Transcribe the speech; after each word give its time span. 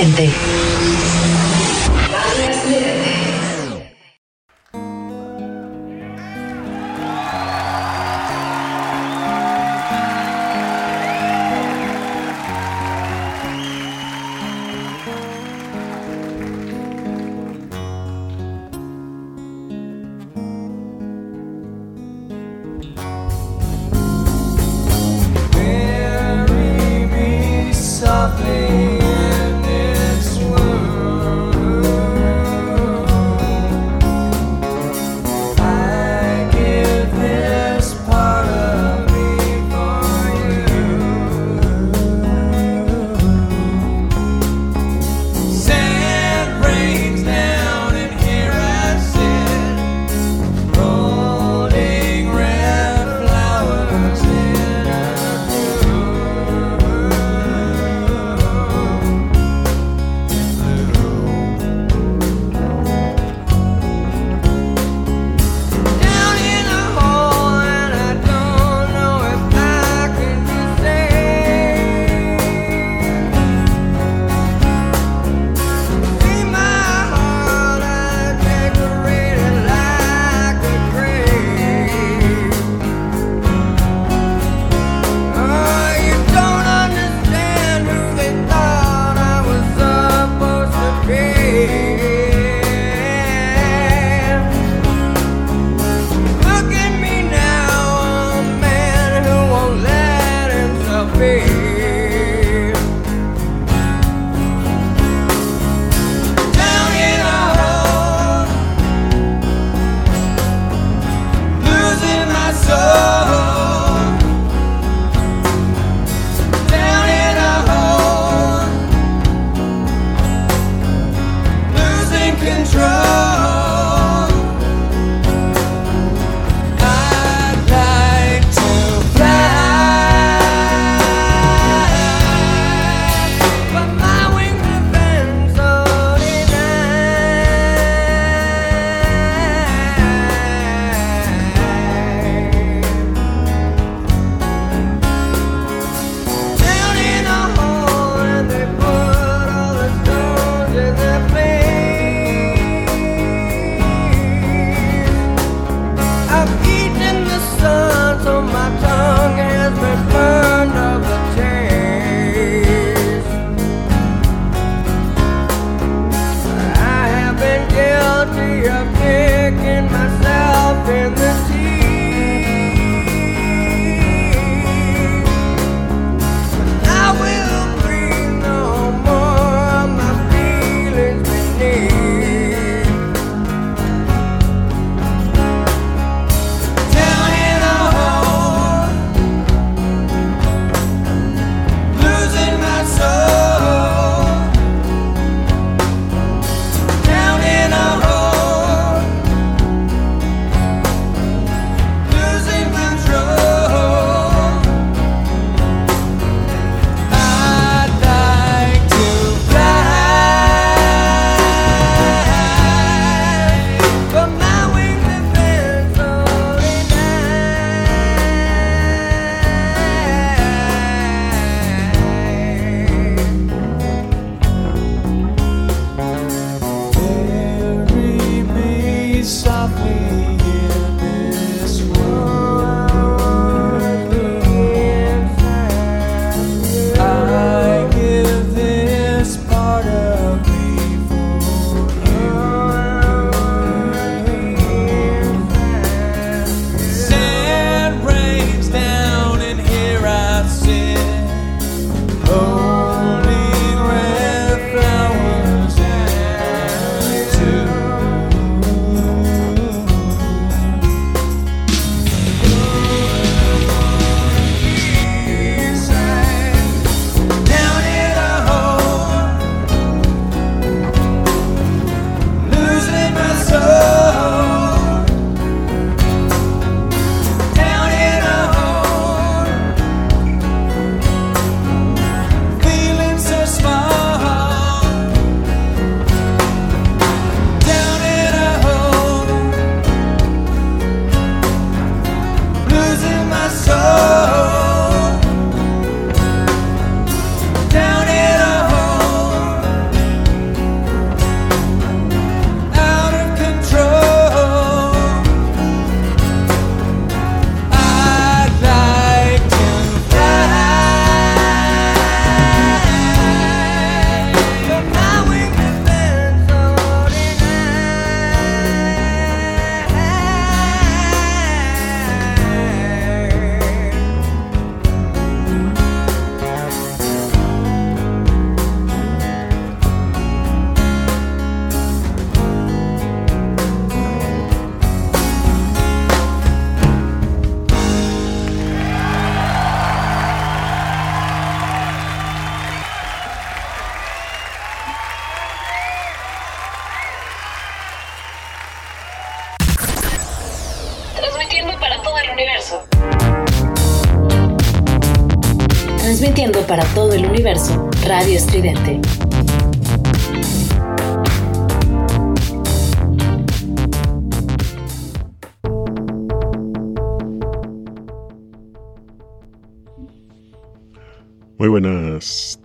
escuchando 0.00 0.16
Radio 0.16 0.30
Estridente. 0.30 1.19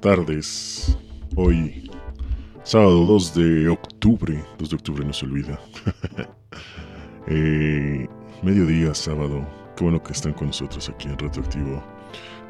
Tardes. 0.06 0.96
Hoy, 1.36 1.90
sábado 2.62 3.08
2 3.08 3.34
de 3.34 3.70
octubre. 3.70 4.40
2 4.60 4.70
de 4.70 4.76
octubre 4.76 5.04
no 5.04 5.12
se 5.12 5.26
olvida. 5.26 5.60
eh, 7.28 8.08
mediodía, 8.44 8.94
sábado. 8.94 9.44
Qué 9.76 9.84
bueno 9.84 10.04
que 10.04 10.14
están 10.14 10.34
con 10.34 10.50
nosotros 10.50 10.88
aquí 10.90 11.08
en 11.08 11.18
Retroactivo. 11.18 11.82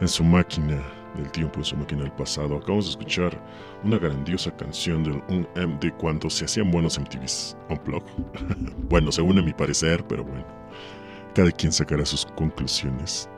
En 0.02 0.08
su 0.10 0.26
máquina 0.26 0.84
del 1.16 1.32
tiempo, 1.32 1.60
en 1.60 1.64
su 1.64 1.78
máquina 1.78 2.02
del 2.02 2.12
pasado. 2.12 2.58
Acabamos 2.58 2.88
de 2.88 2.92
escuchar 2.92 3.42
una 3.86 4.00
grandiosa 4.00 4.54
canción 4.58 5.06
de, 5.06 5.12
un, 5.30 5.48
de 5.80 5.94
cuando 5.94 6.30
se 6.30 6.44
hacían 6.44 6.70
buenos 6.70 7.00
MTVs 7.00 7.56
Unplugged. 7.70 8.12
bueno, 8.90 9.14
según 9.14 9.40
a 9.40 9.42
mi 9.42 9.54
parecer, 9.54 10.04
pero 10.10 10.26
bueno. 10.26 10.46
Cada 11.34 11.52
quien 11.52 11.72
sacará 11.72 12.06
sus 12.06 12.26
conclusiones. 12.26 13.30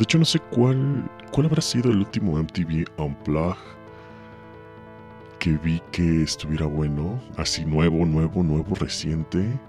De 0.00 0.04
hecho, 0.04 0.16
no 0.16 0.24
sé 0.24 0.38
cuál, 0.38 1.04
cuál 1.30 1.44
habrá 1.44 1.60
sido 1.60 1.90
el 1.90 1.98
último 1.98 2.38
MTV 2.38 2.86
Unplugged 2.96 3.58
que 5.38 5.58
vi 5.58 5.82
que 5.92 6.22
estuviera 6.22 6.64
bueno. 6.64 7.20
Así 7.36 7.66
nuevo, 7.66 8.06
nuevo, 8.06 8.42
nuevo, 8.42 8.74
reciente. 8.76 9.60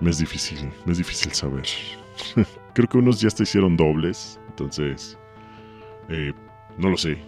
Me 0.00 0.08
es 0.08 0.16
difícil, 0.16 0.72
me 0.86 0.92
es 0.92 0.96
difícil 0.96 1.30
saber. 1.32 1.64
Creo 2.74 2.88
que 2.88 2.96
unos 2.96 3.20
ya 3.20 3.28
hasta 3.28 3.42
hicieron 3.42 3.76
dobles, 3.76 4.40
entonces... 4.48 5.18
Eh, 6.08 6.32
no 6.78 6.88
lo 6.88 6.96
sé. 6.96 7.18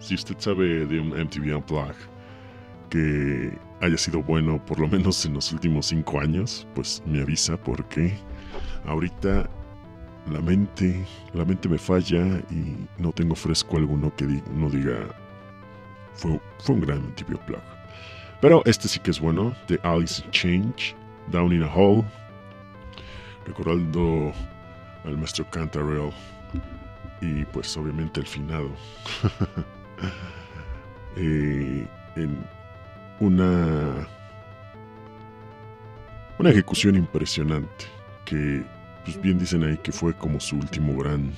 Si 0.00 0.16
usted 0.16 0.34
sabe 0.40 0.86
de 0.86 0.98
un 0.98 1.10
MTV 1.10 1.54
Unplugged 1.54 1.94
que 2.90 3.56
haya 3.80 3.96
sido 3.96 4.24
bueno 4.24 4.60
por 4.66 4.80
lo 4.80 4.88
menos 4.88 5.24
en 5.24 5.34
los 5.34 5.52
últimos 5.52 5.86
cinco 5.86 6.18
años, 6.18 6.66
pues 6.74 7.00
me 7.06 7.22
avisa 7.22 7.56
porque 7.56 8.18
ahorita 8.86 9.48
la 10.30 10.40
mente, 10.40 11.04
la 11.32 11.44
mente 11.44 11.68
me 11.68 11.78
falla 11.78 12.40
y 12.50 12.76
no 12.98 13.12
tengo 13.12 13.34
fresco 13.34 13.76
alguno 13.76 14.14
que 14.16 14.24
uno 14.24 14.68
diga 14.68 15.08
fue, 16.14 16.40
fue 16.58 16.74
un 16.74 16.80
gran 16.82 16.98
MTV 16.98 17.30
Unplugged. 17.30 17.62
Pero 18.40 18.62
este 18.64 18.88
sí 18.88 18.98
que 19.00 19.10
es 19.10 19.20
bueno, 19.20 19.54
de 19.68 19.78
Alice 19.82 20.22
in 20.24 20.30
Change, 20.30 20.96
Down 21.30 21.52
in 21.52 21.62
a 21.62 21.74
Hole, 21.74 22.04
recordando 23.46 24.32
al 25.04 25.16
maestro 25.16 25.48
Cantarell 25.50 26.12
y 27.20 27.44
pues 27.46 27.76
obviamente 27.76 28.20
el 28.20 28.26
finado. 28.26 28.70
eh, 31.16 31.86
en 32.16 32.44
una 33.20 34.06
una 36.38 36.50
ejecución 36.50 36.96
impresionante 36.96 37.84
que 38.24 38.64
pues 39.04 39.20
bien 39.20 39.38
dicen 39.38 39.64
ahí 39.64 39.78
que 39.78 39.92
fue 39.92 40.14
como 40.14 40.40
su 40.40 40.56
último 40.56 40.96
gran 40.96 41.32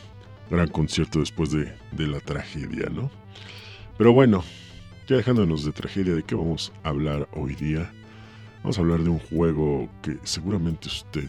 gran 0.50 0.69
concierto 0.69 1.21
después 1.21 1.50
de, 1.50 1.73
de 1.92 2.07
la 2.07 2.21
tragedia, 2.21 2.88
¿no? 2.90 3.11
Pero 3.97 4.12
bueno, 4.12 4.45
ya 5.09 5.16
dejándonos 5.16 5.64
de 5.64 5.73
tragedia, 5.73 6.14
¿de 6.14 6.23
qué 6.23 6.35
vamos 6.35 6.73
a 6.85 6.90
hablar 6.90 7.28
hoy 7.33 7.54
día? 7.54 7.90
Vamos 8.62 8.78
a 8.78 8.83
hablar 8.83 9.00
de 9.00 9.09
un 9.09 9.19
juego 9.19 9.88
que 10.02 10.19
seguramente 10.25 10.88
usted 10.88 11.28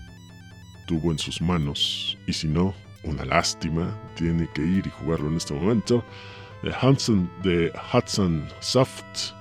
tuvo 0.86 1.12
en 1.12 1.18
sus 1.18 1.42
manos 1.42 2.18
y 2.28 2.34
si 2.34 2.48
no, 2.48 2.74
una 3.04 3.26
lástima, 3.26 3.98
tiene 4.16 4.48
que 4.54 4.62
ir 4.62 4.86
y 4.86 4.90
jugarlo 4.90 5.30
en 5.30 5.38
este 5.38 5.54
momento. 5.54 6.04
De 6.62 6.72
Hudson, 6.72 7.30
de 7.44 7.72
Hudson 7.94 8.48
Soft, 8.60 9.32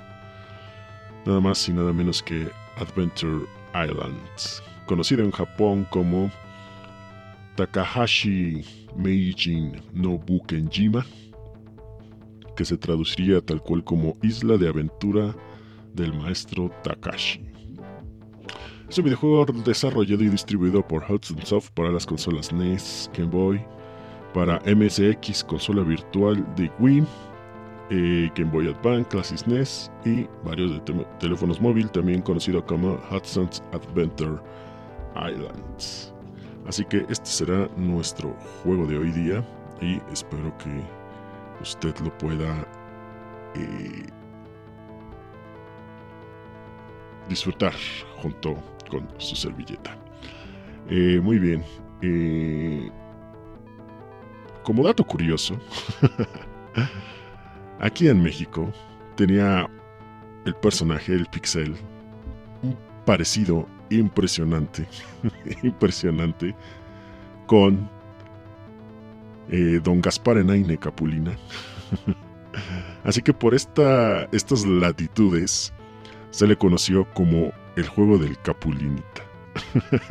nada 1.26 1.40
más 1.40 1.68
y 1.68 1.72
nada 1.72 1.92
menos 1.92 2.22
que 2.22 2.50
Adventure 2.76 3.46
Island, 3.74 4.16
conocido 4.86 5.22
en 5.22 5.30
Japón 5.30 5.86
como 5.90 6.30
Takahashi 7.56 8.64
Meijin 8.96 9.82
no 9.92 10.18
Bukenjima, 10.18 11.04
que 12.56 12.64
se 12.64 12.76
traduciría 12.76 13.40
tal 13.40 13.62
cual 13.62 13.84
como 13.84 14.16
Isla 14.22 14.56
de 14.56 14.68
Aventura 14.68 15.34
del 15.94 16.14
maestro 16.14 16.70
Takashi. 16.82 17.40
Es 18.88 18.98
un 18.98 19.04
videojuego 19.04 19.46
desarrollado 19.64 20.22
y 20.22 20.28
distribuido 20.28 20.86
por 20.86 21.02
Hudson 21.10 21.40
Soft 21.44 21.70
para 21.70 21.90
las 21.90 22.04
consolas 22.04 22.52
NES, 22.52 23.10
Game 23.16 23.30
Boy, 23.30 23.64
para 24.34 24.60
MSX, 24.66 25.44
consola 25.44 25.82
virtual 25.82 26.46
de 26.56 26.70
Wii, 26.78 27.04
eh, 27.90 28.30
Game 28.34 28.50
Boy 28.50 28.68
Advance, 28.68 29.08
Classic 29.08 29.46
NES 29.46 29.90
y 30.04 30.26
varios 30.44 30.82
teléfonos 31.20 31.60
móviles, 31.60 31.92
también 31.92 32.22
conocido 32.22 32.64
como 32.64 32.98
Hudson's 33.10 33.62
Adventure 33.72 34.36
Islands. 35.16 36.12
Así 36.66 36.84
que 36.84 37.04
este 37.08 37.26
será 37.26 37.68
nuestro 37.76 38.36
juego 38.62 38.86
de 38.86 38.98
hoy 38.98 39.10
día 39.10 39.44
y 39.80 40.00
espero 40.12 40.56
que 40.58 40.70
usted 41.60 41.96
lo 41.98 42.16
pueda 42.18 42.66
eh, 43.54 44.06
disfrutar 47.28 47.74
junto 48.16 48.54
con 48.88 49.08
su 49.18 49.34
servilleta. 49.34 49.96
Eh, 50.88 51.20
muy 51.22 51.38
bien. 51.38 51.64
Eh, 52.00 52.90
como 54.62 54.84
dato 54.84 55.04
curioso, 55.04 55.58
aquí 57.80 58.08
en 58.08 58.22
México 58.22 58.70
tenía 59.16 59.68
el 60.44 60.54
personaje, 60.56 61.12
el 61.14 61.26
pixel, 61.26 61.76
parecido 63.04 63.66
impresionante, 63.98 64.86
impresionante 65.62 66.54
con 67.46 67.88
eh, 69.48 69.80
Don 69.82 70.00
Gaspar 70.00 70.38
Enaine 70.38 70.78
Capulina. 70.78 71.36
Así 73.04 73.22
que 73.22 73.32
por 73.32 73.54
esta, 73.54 74.24
estas 74.32 74.64
latitudes 74.66 75.72
se 76.30 76.46
le 76.46 76.56
conoció 76.56 77.06
como 77.12 77.52
el 77.76 77.86
juego 77.86 78.18
del 78.18 78.38
Capulinita. 78.38 79.22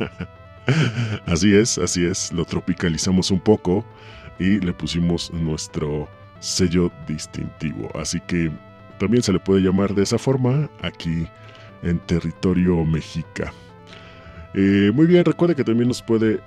así 1.26 1.54
es, 1.54 1.78
así 1.78 2.04
es, 2.04 2.32
lo 2.32 2.44
tropicalizamos 2.44 3.30
un 3.30 3.40
poco 3.40 3.84
y 4.38 4.60
le 4.60 4.72
pusimos 4.72 5.32
nuestro 5.32 6.08
sello 6.40 6.90
distintivo. 7.06 7.90
Así 7.94 8.20
que 8.20 8.52
también 8.98 9.22
se 9.22 9.32
le 9.32 9.40
puede 9.40 9.62
llamar 9.62 9.94
de 9.94 10.02
esa 10.02 10.18
forma 10.18 10.68
aquí 10.82 11.26
en 11.82 11.98
territorio 12.00 12.84
mexica. 12.84 13.52
Eh, 14.54 14.90
muy 14.92 15.06
bien, 15.06 15.24
recuerde 15.24 15.54
que 15.54 15.64
también 15.64 15.88
nos 15.88 16.02
puede 16.02 16.40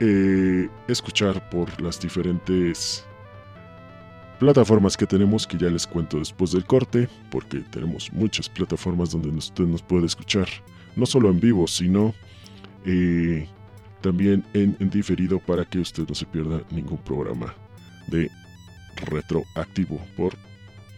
eh, 0.00 0.68
escuchar 0.88 1.48
por 1.50 1.80
las 1.80 2.00
diferentes 2.00 3.04
plataformas 4.38 4.96
que 4.96 5.06
tenemos 5.06 5.46
que 5.46 5.58
ya 5.58 5.68
les 5.68 5.86
cuento 5.86 6.18
después 6.18 6.52
del 6.52 6.64
corte, 6.64 7.08
porque 7.30 7.58
tenemos 7.70 8.10
muchas 8.12 8.48
plataformas 8.48 9.10
donde 9.10 9.28
usted 9.28 9.64
nos 9.64 9.82
puede 9.82 10.06
escuchar, 10.06 10.48
no 10.96 11.04
solo 11.04 11.28
en 11.28 11.38
vivo, 11.38 11.66
sino 11.66 12.14
eh, 12.86 13.46
también 14.00 14.42
en, 14.54 14.76
diferido 14.88 15.38
para 15.38 15.64
que 15.64 15.78
usted 15.78 16.08
no 16.08 16.14
se 16.14 16.24
pierda 16.24 16.62
ningún 16.70 16.98
programa 16.98 17.54
de 18.06 18.30
retroactivo 19.06 20.00
por 20.16 20.34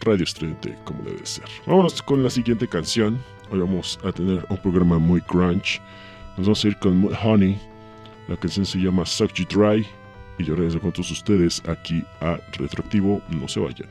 Radio 0.01 0.23
Estridente 0.23 0.77
como 0.85 1.03
debe 1.03 1.25
ser. 1.25 1.45
Vámonos 1.65 2.01
con 2.01 2.23
la 2.23 2.29
siguiente 2.29 2.67
canción. 2.67 3.19
Hoy 3.51 3.59
vamos 3.59 3.99
a 4.05 4.11
tener 4.11 4.45
un 4.49 4.57
programa 4.57 4.99
muy 4.99 5.19
crunch. 5.21 5.81
Nos 6.37 6.47
vamos 6.47 6.65
a 6.65 6.67
ir 6.67 6.77
con 6.77 7.09
Honey. 7.23 7.57
La 8.27 8.35
canción 8.37 8.65
se 8.65 8.79
llama 8.79 9.05
Suck 9.05 9.33
You 9.33 9.45
Dry. 9.45 9.85
Y 10.39 10.43
yo 10.43 10.55
regreso 10.55 10.79
con 10.79 10.91
todos 10.91 11.11
ustedes 11.11 11.61
aquí 11.67 12.03
a 12.21 12.39
Retroactivo. 12.57 13.21
No 13.29 13.47
se 13.47 13.59
vayan. 13.59 13.89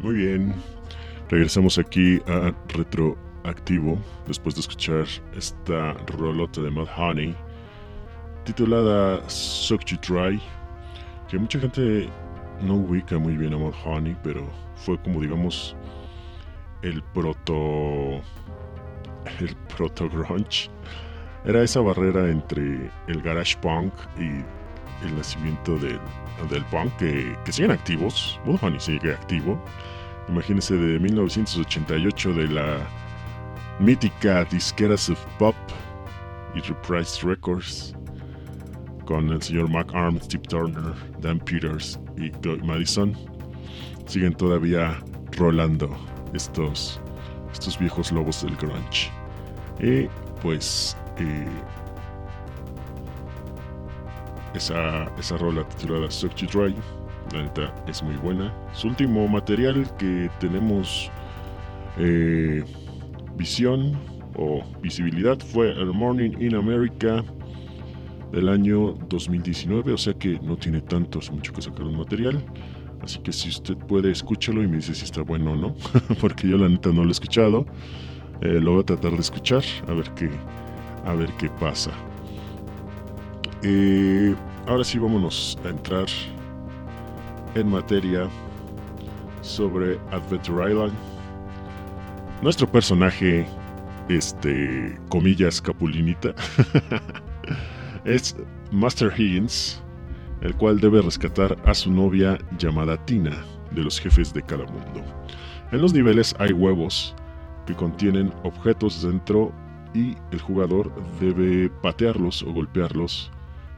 Muy 0.00 0.14
bien, 0.14 0.54
regresamos 1.28 1.78
aquí 1.78 2.20
a 2.28 2.52
Retroactivo 3.44 3.98
después 4.26 4.54
de 4.54 4.62
escuchar 4.62 5.04
esta 5.36 5.92
rolota 6.16 6.62
de 6.62 6.70
Mud 6.70 6.88
Honey 6.96 7.36
titulada 8.44 9.22
Suck 9.28 9.84
You 9.84 9.98
Try, 9.98 10.40
que 11.28 11.38
mucha 11.38 11.60
gente 11.60 12.08
no 12.62 12.76
ubica 12.76 13.18
muy 13.18 13.36
bien 13.36 13.52
a 13.52 13.58
Mud 13.58 13.74
Honey, 13.84 14.16
pero 14.22 14.48
fue 14.76 14.98
como 15.02 15.20
digamos 15.20 15.76
el 16.80 17.02
proto 17.12 18.22
el 19.40 19.54
proto 19.76 20.08
grunge. 20.08 20.70
Era 21.44 21.62
esa 21.62 21.80
barrera 21.80 22.30
entre 22.30 22.90
el 23.08 23.20
garage 23.22 23.58
punk 23.58 23.92
y 24.18 24.42
el 25.04 25.16
nacimiento 25.18 25.78
del, 25.78 26.00
del 26.48 26.64
punk 26.70 26.96
que, 26.96 27.36
siguen 27.52 27.72
activos. 27.72 28.40
Mud 28.46 28.58
Honey 28.62 28.80
sigue 28.80 29.12
activo. 29.12 29.62
Imagínense 30.30 30.74
de 30.76 30.98
1988 30.98 32.32
de 32.32 32.48
la 32.48 33.03
mítica 33.80 34.44
disquera 34.44 34.96
Sub 34.96 35.18
Pop 35.38 35.54
y 36.54 36.60
Reprise 36.60 37.26
Records 37.26 37.94
con 39.04 39.28
el 39.30 39.42
señor 39.42 39.68
Mark 39.68 39.88
Arms, 39.94 40.24
Steve 40.24 40.44
Turner, 40.48 40.94
Dan 41.20 41.38
Peters 41.40 41.98
y 42.16 42.30
Doug 42.40 42.64
Madison. 42.64 43.14
Siguen 44.06 44.34
todavía 44.34 44.98
rolando 45.32 45.90
estos, 46.32 47.00
estos 47.52 47.78
viejos 47.78 48.12
lobos 48.12 48.42
del 48.42 48.56
grunge. 48.56 49.10
Y 49.80 50.08
pues 50.40 50.96
eh, 51.18 51.46
esa, 54.54 55.04
esa 55.18 55.36
rola 55.36 55.66
titulada 55.68 56.10
Suck 56.10 56.34
You 56.36 56.46
Dry 56.48 56.74
la 57.32 57.42
neta 57.42 57.74
es 57.86 58.02
muy 58.02 58.16
buena. 58.16 58.52
Su 58.72 58.88
último 58.88 59.26
material 59.26 59.88
que 59.96 60.30
tenemos 60.40 61.10
eh, 61.98 62.64
visión 63.36 63.98
o 64.36 64.62
visibilidad 64.80 65.38
fue 65.38 65.70
El 65.70 65.92
Morning 65.92 66.32
in 66.40 66.54
America 66.54 67.24
del 68.32 68.48
año 68.48 68.94
2019, 69.08 69.92
o 69.92 69.98
sea 69.98 70.14
que 70.14 70.40
no 70.40 70.56
tiene 70.56 70.80
tanto, 70.80 71.20
hace 71.20 71.30
mucho 71.30 71.52
que 71.52 71.62
sacar 71.62 71.84
un 71.84 71.96
material. 71.96 72.44
Así 73.00 73.18
que 73.20 73.32
si 73.32 73.50
usted 73.50 73.76
puede, 73.76 74.10
escúchalo 74.10 74.62
y 74.62 74.66
me 74.66 74.76
dice 74.76 74.94
si 74.94 75.04
está 75.04 75.22
bueno 75.22 75.52
o 75.52 75.56
no, 75.56 75.74
porque 76.20 76.48
yo 76.48 76.56
la 76.56 76.68
neta 76.68 76.90
no 76.90 77.02
lo 77.02 77.08
he 77.08 77.12
escuchado. 77.12 77.66
Eh, 78.40 78.60
lo 78.60 78.72
voy 78.72 78.80
a 78.80 78.86
tratar 78.86 79.12
de 79.12 79.20
escuchar, 79.20 79.62
a 79.86 79.92
ver 79.92 80.10
qué, 80.16 80.30
a 81.04 81.14
ver 81.14 81.30
qué 81.38 81.48
pasa. 81.60 81.90
Eh, 83.62 84.34
ahora 84.66 84.84
sí, 84.84 84.98
vámonos 84.98 85.58
a 85.64 85.68
entrar 85.68 86.06
en 87.54 87.68
materia 87.68 88.28
sobre 89.42 89.98
Adventure 90.10 90.70
Island. 90.70 91.13
Nuestro 92.42 92.70
personaje, 92.70 93.46
este, 94.08 94.98
comillas, 95.08 95.60
capulinita, 95.60 96.34
es 98.04 98.36
Master 98.70 99.12
Higgins, 99.16 99.82
el 100.42 100.54
cual 100.56 100.78
debe 100.78 101.00
rescatar 101.00 101.56
a 101.64 101.74
su 101.74 101.90
novia 101.90 102.38
llamada 102.58 103.02
Tina 103.06 103.32
de 103.70 103.82
los 103.82 103.98
jefes 103.98 104.32
de 104.34 104.42
cada 104.42 104.64
mundo. 104.66 105.02
En 105.72 105.80
los 105.80 105.94
niveles 105.94 106.34
hay 106.38 106.52
huevos 106.52 107.14
que 107.66 107.74
contienen 107.74 108.32
objetos 108.42 109.02
dentro 109.02 109.52
y 109.94 110.16
el 110.32 110.40
jugador 110.40 110.92
debe 111.20 111.70
patearlos 111.82 112.42
o 112.42 112.52
golpearlos 112.52 113.30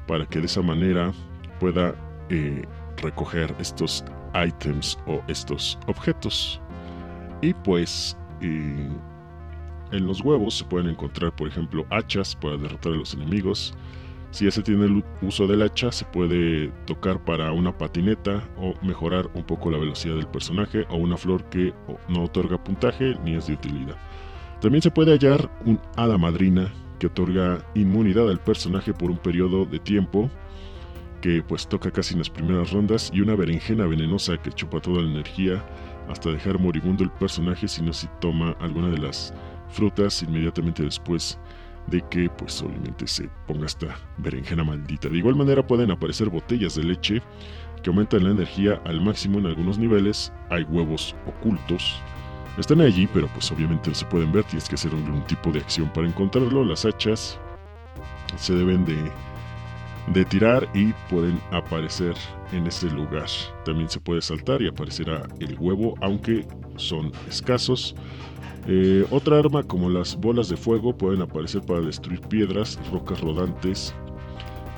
para 0.07 0.27
que 0.27 0.41
de 0.41 0.47
esa 0.47 0.63
manera 0.63 1.13
pueda 1.61 1.95
eh, 2.31 2.65
recoger 2.97 3.55
estos 3.61 4.05
items 4.35 4.99
o 5.07 5.23
estos 5.29 5.79
objetos. 5.87 6.61
Y 7.43 7.53
pues 7.55 8.17
en 8.41 10.07
los 10.07 10.21
huevos 10.21 10.55
se 10.59 10.65
pueden 10.65 10.89
encontrar, 10.89 11.35
por 11.35 11.49
ejemplo, 11.49 11.87
hachas 11.91 12.35
para 12.37 12.57
derrotar 12.57 12.93
a 12.93 12.97
los 12.97 13.15
enemigos. 13.15 13.75
Si 14.31 14.45
ya 14.45 14.51
se 14.51 14.63
tiene 14.63 14.85
el 14.85 15.05
uso 15.23 15.47
del 15.47 15.63
hacha, 15.63 15.93
se 15.93 16.05
puede 16.05 16.69
tocar 16.85 17.25
para 17.25 17.53
una 17.53 17.77
patineta 17.77 18.47
o 18.59 18.75
mejorar 18.85 19.31
un 19.35 19.45
poco 19.45 19.71
la 19.71 19.79
velocidad 19.79 20.17
del 20.17 20.27
personaje 20.27 20.85
o 20.91 20.97
una 20.97 21.17
flor 21.17 21.45
que 21.45 21.73
no 22.09 22.25
otorga 22.25 22.63
puntaje 22.63 23.17
ni 23.25 23.35
es 23.35 23.47
de 23.47 23.55
utilidad. 23.55 23.97
También 24.61 24.83
se 24.83 24.91
puede 24.91 25.13
hallar 25.13 25.51
un 25.65 25.81
hada 25.97 26.19
madrina 26.19 26.73
que 26.99 27.07
otorga 27.07 27.65
inmunidad 27.75 28.29
al 28.29 28.41
personaje 28.41 28.93
por 28.93 29.11
un 29.11 29.19
periodo 29.19 29.65
de 29.65 29.79
tiempo 29.79 30.31
que 31.27 31.43
pues 31.43 31.67
toca 31.67 31.91
casi 31.91 32.15
en 32.15 32.21
las 32.21 32.31
primeras 32.31 32.71
rondas 32.71 33.11
y 33.13 33.21
una 33.21 33.35
berenjena 33.35 33.85
venenosa 33.85 34.41
que 34.41 34.53
chupa 34.53 34.79
toda 34.79 35.03
la 35.03 35.11
energía 35.11 35.61
hasta 36.09 36.31
dejar 36.31 36.61
moribundo 36.61 37.03
el 37.03 37.11
personaje 37.11 37.67
si 37.67 37.83
no 37.83 37.93
se 37.93 38.07
toma 38.21 38.57
alguna 38.61 38.91
de 38.91 38.99
las 38.99 39.35
frutas 39.69 40.23
inmediatamente 40.23 40.85
después 40.85 41.37
de 41.89 42.01
que 42.11 42.31
pues 42.31 42.63
obviamente 42.63 43.09
se 43.09 43.29
ponga 43.49 43.67
esta 43.67 43.99
berenjena 44.19 44.63
maldita. 44.63 45.09
De 45.09 45.19
igual 45.19 45.35
manera 45.35 45.67
pueden 45.67 45.91
aparecer 45.91 46.29
botellas 46.29 46.77
de 46.77 46.85
leche 46.85 47.21
que 47.83 47.91
aumentan 47.91 48.23
la 48.23 48.31
energía 48.31 48.81
al 48.85 49.01
máximo 49.01 49.41
en 49.41 49.47
algunos 49.47 49.79
niveles, 49.79 50.33
hay 50.51 50.63
huevos 50.63 51.17
ocultos. 51.27 52.01
Están 52.57 52.83
allí, 52.83 53.09
pero 53.13 53.27
pues 53.35 53.51
obviamente 53.51 53.89
no 53.89 53.97
se 53.97 54.07
pueden 54.07 54.31
ver, 54.31 54.45
tienes 54.45 54.69
que 54.69 54.77
hacer 54.77 54.93
algún 54.93 55.25
tipo 55.25 55.51
de 55.51 55.59
acción 55.59 55.93
para 55.93 56.07
encontrarlo. 56.07 56.65
Las 56.65 56.85
hachas 56.85 57.37
se 58.37 58.55
deben 58.55 58.85
de 58.85 58.97
de 60.09 60.25
tirar 60.25 60.69
y 60.75 60.93
pueden 61.11 61.41
aparecer 61.51 62.15
en 62.53 62.67
este 62.67 62.91
lugar. 62.91 63.27
También 63.65 63.89
se 63.89 64.01
puede 64.01 64.23
saltar 64.23 64.63
y 64.63 64.69
aparecerá 64.69 65.27
el 65.41 65.57
huevo, 65.59 65.95
aunque 66.01 66.47
son 66.77 67.13
escasos. 67.29 67.95
Eh, 68.69 69.07
otra 69.11 69.39
arma 69.39 69.63
como 69.63 69.89
las 69.89 70.17
bolas 70.17 70.49
de 70.49 70.57
fuego 70.57 70.97
pueden 70.97 71.23
aparecer 71.23 71.63
para 71.63 71.81
destruir 71.81 72.21
piedras, 72.23 72.79
rocas 72.93 73.21
rodantes 73.21 73.95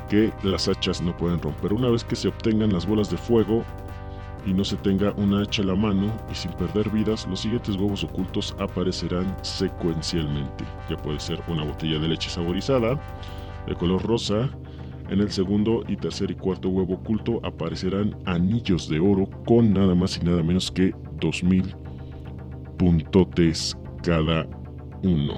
que 0.08 0.32
las 0.42 0.68
hachas 0.68 1.00
no 1.02 1.16
pueden 1.16 1.40
romper. 1.40 1.72
Una 1.72 1.90
vez 1.90 2.04
que 2.04 2.16
se 2.16 2.28
obtengan 2.28 2.72
las 2.72 2.86
bolas 2.86 3.10
de 3.10 3.16
fuego 3.16 3.64
y 4.46 4.52
no 4.52 4.64
se 4.64 4.76
tenga 4.76 5.12
una 5.16 5.42
hacha 5.42 5.62
a 5.62 5.66
la 5.66 5.74
mano 5.74 6.10
y 6.30 6.34
sin 6.34 6.52
perder 6.52 6.88
vidas, 6.90 7.26
los 7.28 7.40
siguientes 7.40 7.76
huevos 7.76 8.04
ocultos 8.04 8.54
aparecerán 8.58 9.36
secuencialmente. 9.42 10.64
Ya 10.88 10.96
puede 10.96 11.20
ser 11.20 11.40
una 11.48 11.64
botella 11.64 11.98
de 11.98 12.08
leche 12.08 12.30
saborizada 12.30 12.98
de 13.66 13.74
color 13.74 14.02
rosa, 14.02 14.48
en 15.08 15.20
el 15.20 15.30
segundo 15.30 15.84
y 15.88 15.96
tercer 15.96 16.30
y 16.30 16.34
cuarto 16.34 16.68
huevo 16.68 16.94
oculto 16.94 17.40
aparecerán 17.42 18.16
anillos 18.26 18.88
de 18.88 19.00
oro 19.00 19.28
con 19.46 19.72
nada 19.72 19.94
más 19.94 20.18
y 20.18 20.24
nada 20.24 20.42
menos 20.42 20.70
que 20.70 20.94
2000 21.20 21.74
puntotes 22.78 23.76
cada 24.02 24.46
uno. 25.02 25.34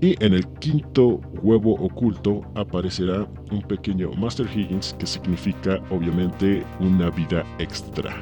Y 0.00 0.16
en 0.24 0.34
el 0.34 0.46
quinto 0.54 1.20
huevo 1.42 1.74
oculto 1.74 2.42
aparecerá 2.56 3.26
un 3.52 3.62
pequeño 3.62 4.10
Master 4.12 4.46
Higgins 4.52 4.96
que 4.98 5.06
significa 5.06 5.80
obviamente 5.90 6.64
una 6.80 7.10
vida 7.10 7.44
extra. 7.58 8.12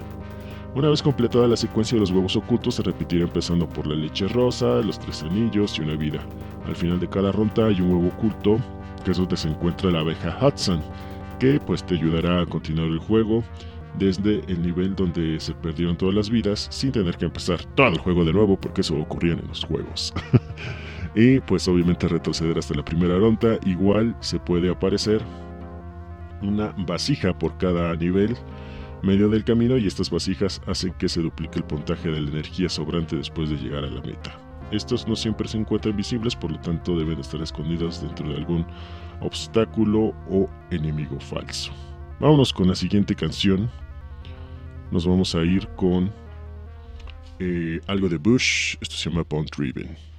Una 0.74 0.88
vez 0.88 1.02
completada 1.02 1.48
la 1.48 1.56
secuencia 1.56 1.96
de 1.96 2.00
los 2.00 2.10
huevos 2.10 2.36
ocultos 2.36 2.76
se 2.76 2.82
repetirá 2.82 3.24
empezando 3.24 3.68
por 3.68 3.86
la 3.86 3.94
leche 3.94 4.28
rosa, 4.28 4.82
los 4.82 4.98
tres 4.98 5.22
anillos 5.22 5.78
y 5.78 5.82
una 5.82 5.96
vida. 5.96 6.20
Al 6.66 6.76
final 6.76 7.00
de 7.00 7.08
cada 7.08 7.32
ronda 7.32 7.66
hay 7.66 7.80
un 7.80 7.92
huevo 7.92 8.08
oculto 8.08 8.58
que 9.04 9.12
es 9.12 9.16
donde 9.16 9.36
se 9.36 9.48
encuentra 9.48 9.90
la 9.90 10.00
abeja 10.00 10.38
Hudson, 10.40 10.80
que 11.38 11.60
pues 11.60 11.84
te 11.84 11.94
ayudará 11.94 12.42
a 12.42 12.46
continuar 12.46 12.88
el 12.88 12.98
juego 12.98 13.42
desde 13.98 14.40
el 14.46 14.62
nivel 14.62 14.94
donde 14.94 15.40
se 15.40 15.54
perdieron 15.54 15.96
todas 15.96 16.14
las 16.14 16.30
vidas 16.30 16.68
sin 16.70 16.92
tener 16.92 17.16
que 17.16 17.24
empezar 17.24 17.64
todo 17.74 17.88
el 17.88 17.98
juego 17.98 18.24
de 18.24 18.32
nuevo 18.32 18.58
porque 18.58 18.82
eso 18.82 18.96
ocurría 18.96 19.34
en 19.34 19.46
los 19.48 19.64
juegos. 19.64 20.14
y 21.14 21.40
pues 21.40 21.66
obviamente 21.68 22.08
retroceder 22.08 22.58
hasta 22.58 22.74
la 22.74 22.84
primera 22.84 23.18
ronda, 23.18 23.58
igual 23.64 24.16
se 24.20 24.38
puede 24.38 24.70
aparecer 24.70 25.20
una 26.42 26.74
vasija 26.86 27.36
por 27.38 27.56
cada 27.58 27.94
nivel 27.96 28.36
medio 29.02 29.28
del 29.28 29.44
camino 29.44 29.76
y 29.76 29.86
estas 29.86 30.10
vasijas 30.10 30.60
hacen 30.66 30.92
que 30.94 31.08
se 31.08 31.22
duplique 31.22 31.58
el 31.58 31.64
puntaje 31.64 32.10
de 32.10 32.20
la 32.20 32.30
energía 32.30 32.68
sobrante 32.68 33.16
después 33.16 33.50
de 33.50 33.56
llegar 33.56 33.84
a 33.84 33.90
la 33.90 34.00
meta. 34.02 34.49
Estos 34.70 35.06
no 35.08 35.16
siempre 35.16 35.48
se 35.48 35.58
encuentran 35.58 35.96
visibles, 35.96 36.36
por 36.36 36.52
lo 36.52 36.60
tanto 36.60 36.96
deben 36.96 37.18
estar 37.18 37.40
escondidos 37.42 38.00
dentro 38.00 38.28
de 38.28 38.36
algún 38.36 38.64
obstáculo 39.20 40.14
o 40.28 40.48
enemigo 40.70 41.18
falso. 41.18 41.72
Vámonos 42.20 42.52
con 42.52 42.68
la 42.68 42.74
siguiente 42.74 43.14
canción. 43.14 43.70
Nos 44.90 45.06
vamos 45.06 45.34
a 45.34 45.42
ir 45.42 45.66
con 45.76 46.12
eh, 47.38 47.80
algo 47.86 48.08
de 48.08 48.18
Bush. 48.18 48.76
Esto 48.80 48.94
se 48.94 49.10
llama 49.10 49.24
Bond 49.28 49.48
Driven. 49.56 50.09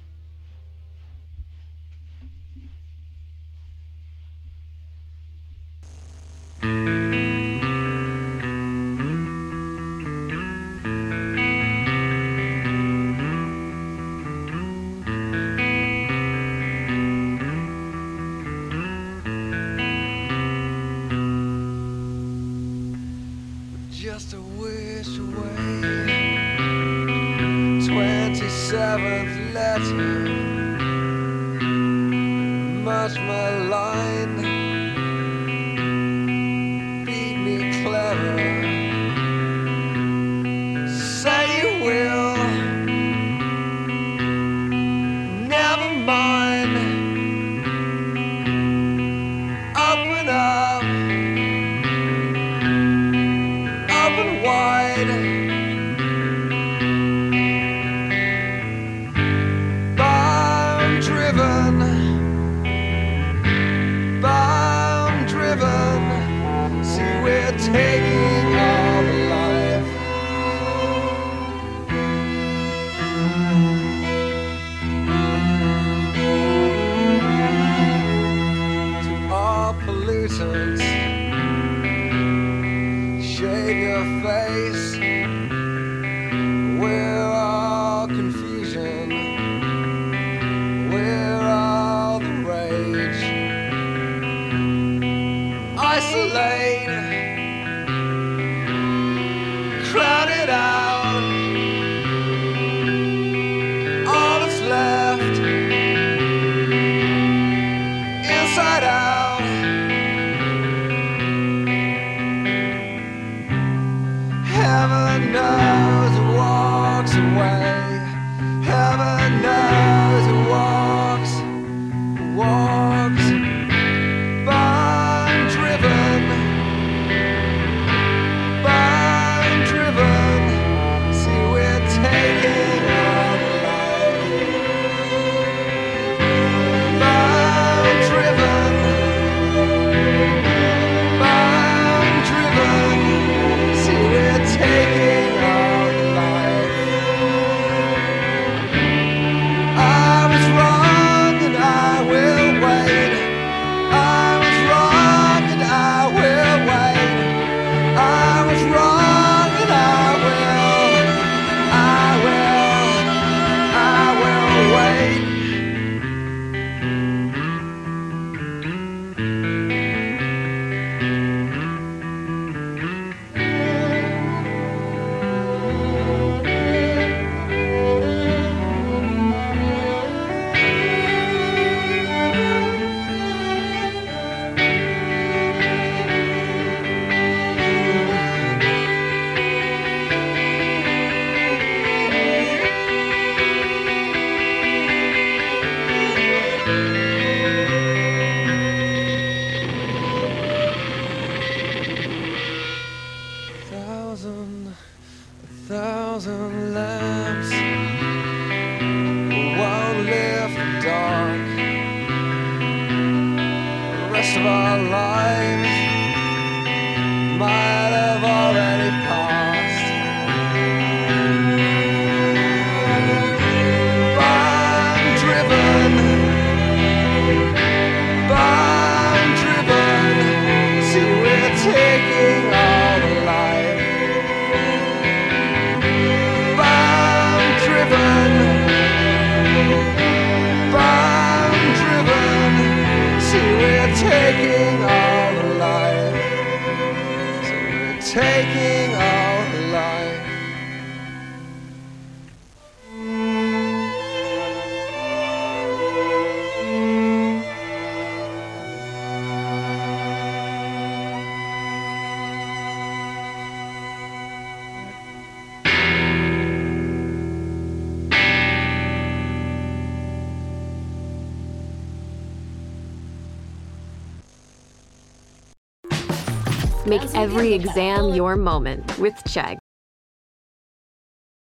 every 277.22 277.52
exam 277.52 278.12
your 278.14 278.34
moment 278.34 278.98
with 278.98 279.14
Chegg. 279.28 279.56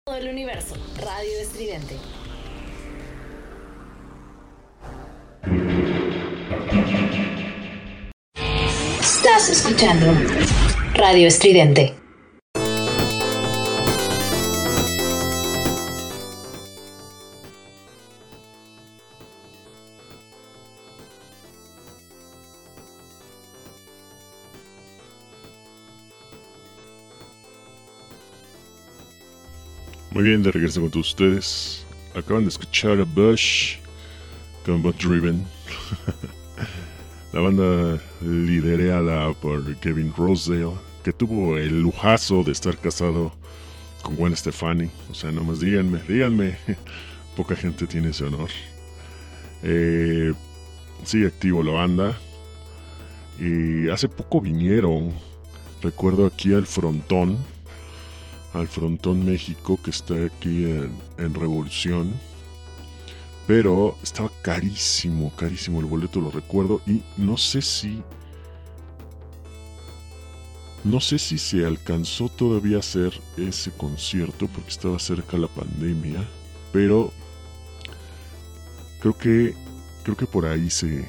El 0.05 0.27
universo, 0.27 0.75
radio 0.97 1.39
estridente. 1.41 1.97
Estás 8.99 9.49
escuchando 9.49 10.05
Radio 10.93 11.27
Estridente. 11.27 12.00
Bien, 30.21 30.43
de 30.43 30.51
regreso 30.51 30.81
con 30.81 30.91
todos 30.91 31.09
ustedes. 31.09 31.83
Acaban 32.13 32.43
de 32.43 32.49
escuchar 32.49 32.99
a 32.99 33.05
Bush 33.05 33.77
con 34.63 34.83
Driven. 34.83 35.43
la 37.33 37.39
banda 37.39 37.99
liderada 38.21 39.33
por 39.33 39.75
Kevin 39.77 40.13
Rosedale, 40.15 40.73
que 41.03 41.11
tuvo 41.11 41.57
el 41.57 41.81
lujazo 41.81 42.43
de 42.43 42.51
estar 42.51 42.77
casado 42.77 43.33
con 44.03 44.15
Gwen 44.15 44.37
Stefani. 44.37 44.91
O 45.09 45.15
sea, 45.15 45.31
nomás 45.31 45.59
díganme, 45.59 46.03
díganme. 46.07 46.55
Poca 47.35 47.55
gente 47.55 47.87
tiene 47.87 48.09
ese 48.09 48.25
honor. 48.25 48.51
Eh, 49.63 50.33
activo 51.25 51.63
la 51.63 51.71
banda. 51.71 52.17
Y 53.39 53.89
hace 53.89 54.07
poco 54.07 54.39
vinieron, 54.39 55.13
recuerdo 55.81 56.27
aquí 56.27 56.53
al 56.53 56.67
frontón, 56.67 57.39
al 58.53 58.67
frontón 58.67 59.25
México 59.25 59.79
que 59.81 59.91
está 59.91 60.15
aquí 60.25 60.65
en, 60.65 61.33
Revolución. 61.33 62.13
Pero 63.47 63.97
estaba 64.03 64.31
carísimo, 64.41 65.31
carísimo 65.35 65.79
el 65.79 65.85
boleto, 65.85 66.21
lo 66.21 66.31
recuerdo. 66.31 66.81
Y 66.85 67.01
no 67.17 67.37
sé 67.37 67.61
si 67.61 68.01
no 70.83 70.99
sé 70.99 71.19
si 71.19 71.37
se 71.37 71.63
alcanzó 71.63 72.27
todavía 72.27 72.77
a 72.77 72.79
hacer 72.79 73.13
ese 73.37 73.71
concierto 73.71 74.47
porque 74.47 74.69
estaba 74.69 74.97
cerca 74.97 75.37
la 75.37 75.47
pandemia, 75.47 76.27
pero 76.73 77.11
creo 78.99 79.15
que 79.15 79.53
creo 80.03 80.17
que 80.17 80.25
por 80.25 80.47
ahí 80.47 80.71
se, 80.71 81.05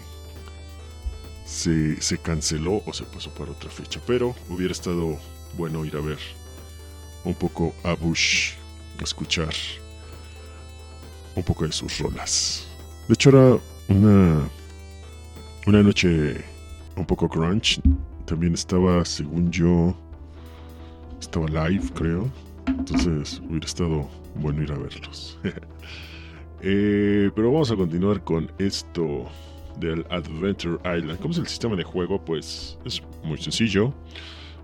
se 1.47 1.99
se 2.03 2.19
canceló 2.19 2.83
o 2.85 2.93
se 2.93 3.05
pasó 3.05 3.31
para 3.31 3.53
otra 3.53 3.71
fecha, 3.71 3.99
pero 4.07 4.35
hubiera 4.51 4.73
estado 4.73 5.19
bueno 5.57 5.87
ir 5.87 5.97
a 5.97 6.01
ver 6.01 6.19
un 7.25 7.35
poco 7.35 7.75
a 7.85 7.95
Bush, 7.95 8.53
escuchar 9.01 9.55
un 11.35 11.43
poco 11.43 11.67
de 11.67 11.73
sus 11.73 11.99
rolas. 11.99 12.67
De 13.09 13.15
hecho 13.15 13.31
era 13.31 13.59
una 13.89 14.49
una 15.67 15.83
noche 15.83 16.45
un 16.97 17.07
poco 17.07 17.29
grunge 17.29 17.81
también 18.25 18.55
estaba, 18.55 19.05
según 19.05 19.51
yo, 19.51 19.95
estaba 21.21 21.47
live, 21.47 21.85
creo. 21.95 22.31
Entonces 22.67 23.43
hubiera 23.49 23.67
estado 23.67 24.09
bueno 24.37 24.63
ir 24.63 24.73
a 24.73 24.79
verlos. 24.79 25.39
Eh, 26.65 27.29
pero 27.35 27.51
vamos 27.51 27.73
a 27.73 27.75
continuar 27.75 28.23
con 28.23 28.49
esto 28.59 29.29
del 29.81 30.07
Adventure 30.11 30.77
Island. 30.97 31.19
¿Cómo 31.19 31.33
es 31.33 31.39
el 31.39 31.49
sistema 31.49 31.75
de 31.75 31.83
juego? 31.83 32.25
Pues 32.25 32.79
es 32.85 33.03
muy 33.25 33.37
sencillo. 33.39 33.93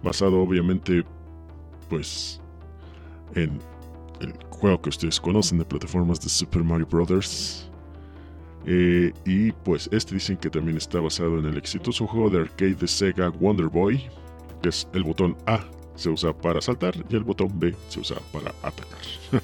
Basado 0.00 0.40
obviamente 0.40 1.04
pues 1.88 2.40
en 3.34 3.60
el 4.20 4.34
juego 4.50 4.80
que 4.82 4.88
ustedes 4.88 5.20
conocen 5.20 5.58
de 5.58 5.64
plataformas 5.64 6.20
de 6.20 6.28
Super 6.28 6.62
Mario 6.62 6.86
Bros. 6.86 7.70
Eh, 8.66 9.12
y 9.24 9.52
pues 9.52 9.88
este 9.92 10.14
dicen 10.14 10.36
que 10.36 10.50
también 10.50 10.76
está 10.76 11.00
basado 11.00 11.38
en 11.38 11.46
el 11.46 11.56
exitoso 11.56 12.06
juego 12.06 12.28
de 12.28 12.40
arcade 12.40 12.74
de 12.74 12.88
Sega 12.88 13.28
Wonder 13.28 13.66
Boy, 13.66 14.04
que 14.62 14.68
es 14.68 14.86
el 14.92 15.04
botón 15.04 15.36
A 15.46 15.64
se 15.98 16.08
usa 16.08 16.32
para 16.32 16.60
saltar 16.60 16.94
y 17.10 17.16
el 17.16 17.24
botón 17.24 17.50
B 17.58 17.74
se 17.88 18.00
usa 18.00 18.16
para 18.32 18.50
atacar. 18.62 18.98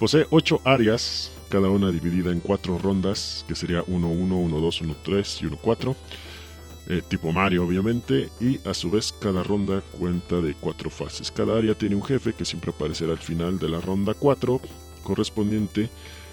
Posee 0.00 0.26
8 0.30 0.60
áreas, 0.64 1.30
cada 1.48 1.68
una 1.68 1.90
dividida 1.90 2.32
en 2.32 2.40
4 2.40 2.78
rondas, 2.78 3.44
que 3.46 3.54
sería 3.54 3.84
1-1, 3.84 4.28
1-2, 4.28 4.96
1-3 5.04 5.42
y 5.42 5.46
1-4. 5.46 5.94
Eh, 6.88 7.00
tipo 7.08 7.30
Mario 7.32 7.64
obviamente, 7.64 8.28
y 8.40 8.58
a 8.68 8.74
su 8.74 8.90
vez 8.90 9.14
cada 9.20 9.42
ronda 9.42 9.82
cuenta 9.98 10.40
de 10.40 10.54
4 10.54 10.90
fases. 10.90 11.30
Cada 11.30 11.56
área 11.56 11.74
tiene 11.74 11.94
un 11.94 12.02
jefe 12.02 12.32
que 12.32 12.44
siempre 12.44 12.72
aparecerá 12.72 13.12
al 13.12 13.18
final 13.18 13.58
de 13.58 13.68
la 13.68 13.80
ronda 13.80 14.14
4 14.14 14.60
correspondiente 15.04 15.88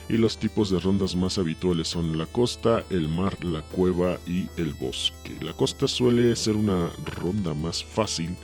y 0.09 0.17
los 0.17 0.39
tipos 0.39 0.71
de 0.71 0.79
rondas 0.79 1.15
más 1.15 1.37
habituales 1.37 1.87
son 1.87 2.17
la 2.17 2.25
costa, 2.25 2.83
el 2.89 3.07
mar, 3.07 3.43
la 3.43 3.61
cueva 3.61 4.17
y 4.25 4.47
el 4.57 4.73
bosque. 4.73 5.37
La 5.41 5.53
costa 5.53 5.87
suele 5.87 6.35
ser 6.35 6.55
una 6.55 6.89
ronda 7.17 7.53
más 7.53 7.83
fácil, 7.83 8.35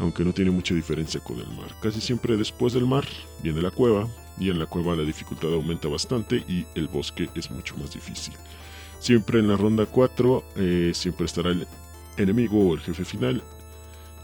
aunque 0.00 0.24
no 0.24 0.32
tiene 0.32 0.50
mucha 0.50 0.74
diferencia 0.74 1.20
con 1.20 1.38
el 1.38 1.48
mar. 1.48 1.76
Casi 1.80 2.00
siempre 2.00 2.36
después 2.36 2.72
del 2.72 2.86
mar 2.86 3.06
viene 3.40 3.62
la 3.62 3.70
cueva, 3.70 4.08
y 4.38 4.50
en 4.50 4.58
la 4.58 4.66
cueva 4.66 4.96
la 4.96 5.04
dificultad 5.04 5.52
aumenta 5.52 5.88
bastante 5.88 6.44
y 6.48 6.66
el 6.74 6.88
bosque 6.88 7.28
es 7.34 7.50
mucho 7.50 7.76
más 7.76 7.94
difícil. 7.94 8.34
Siempre 9.02 9.40
en 9.40 9.48
la 9.48 9.56
ronda 9.56 9.84
4 9.84 10.44
eh, 10.54 10.92
siempre 10.94 11.26
estará 11.26 11.50
el 11.50 11.66
enemigo 12.18 12.68
o 12.68 12.74
el 12.74 12.80
jefe 12.80 13.04
final, 13.04 13.42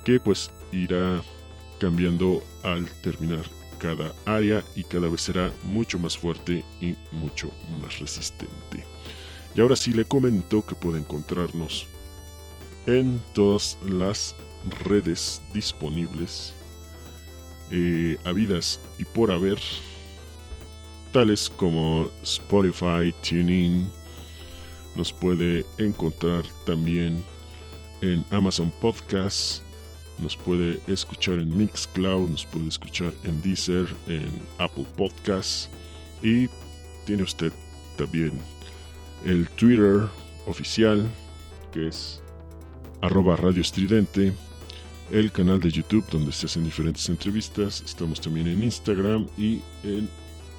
que 0.05 0.21
pues 0.21 0.53
irá 0.71 1.21
cambiando 1.81 2.45
al 2.63 2.89
terminar 3.03 3.43
cada 3.81 4.15
área 4.25 4.63
y 4.77 4.85
cada 4.85 5.09
vez 5.09 5.23
será 5.23 5.51
mucho 5.65 5.99
más 5.99 6.17
fuerte 6.17 6.65
y 6.81 6.95
mucho 7.11 7.51
más 7.83 7.99
resistente. 7.99 8.85
Y 9.57 9.61
ahora 9.61 9.75
sí 9.75 9.93
le 9.93 10.05
comento 10.05 10.65
que 10.65 10.77
puede 10.77 11.01
encontrarnos 11.01 11.89
en 12.87 13.21
todas 13.35 13.77
las 13.85 14.37
redes 14.85 15.43
disponibles, 15.53 16.55
eh, 17.73 18.17
habidas 18.23 18.79
y 18.97 19.05
por 19.05 19.33
haber, 19.33 19.59
tales 21.13 21.51
como 21.51 22.09
Spotify, 22.23 23.13
TuneIn, 23.29 23.91
nos 24.99 25.13
puede 25.13 25.65
encontrar 25.79 26.45
también 26.67 27.25
en 28.03 28.25
Amazon 28.31 28.73
Podcasts, 28.81 29.63
nos 30.19 30.37
puede 30.37 30.81
escuchar 30.89 31.39
en 31.39 31.57
Mixcloud, 31.57 32.29
nos 32.29 32.45
puede 32.45 32.67
escuchar 32.67 33.13
en 33.23 33.41
Deezer, 33.41 33.87
en 34.09 34.29
Apple 34.59 34.87
Podcasts 34.97 35.71
y 36.21 36.49
tiene 37.07 37.23
usted 37.23 37.53
también 37.97 38.33
el 39.25 39.49
Twitter 39.51 40.09
oficial 40.47 41.09
que 41.73 41.87
es 41.89 42.21
arroba 43.01 43.37
Radio 43.37 43.63
Estridente, 43.63 44.33
el 45.13 45.31
canal 45.31 45.61
de 45.61 45.71
YouTube 45.71 46.05
donde 46.11 46.33
se 46.33 46.47
hacen 46.47 46.65
diferentes 46.65 47.09
entrevistas, 47.09 47.83
estamos 47.87 48.21
también 48.21 48.49
en 48.49 48.65
Instagram 48.65 49.29
y 49.39 49.61
en 49.85 50.09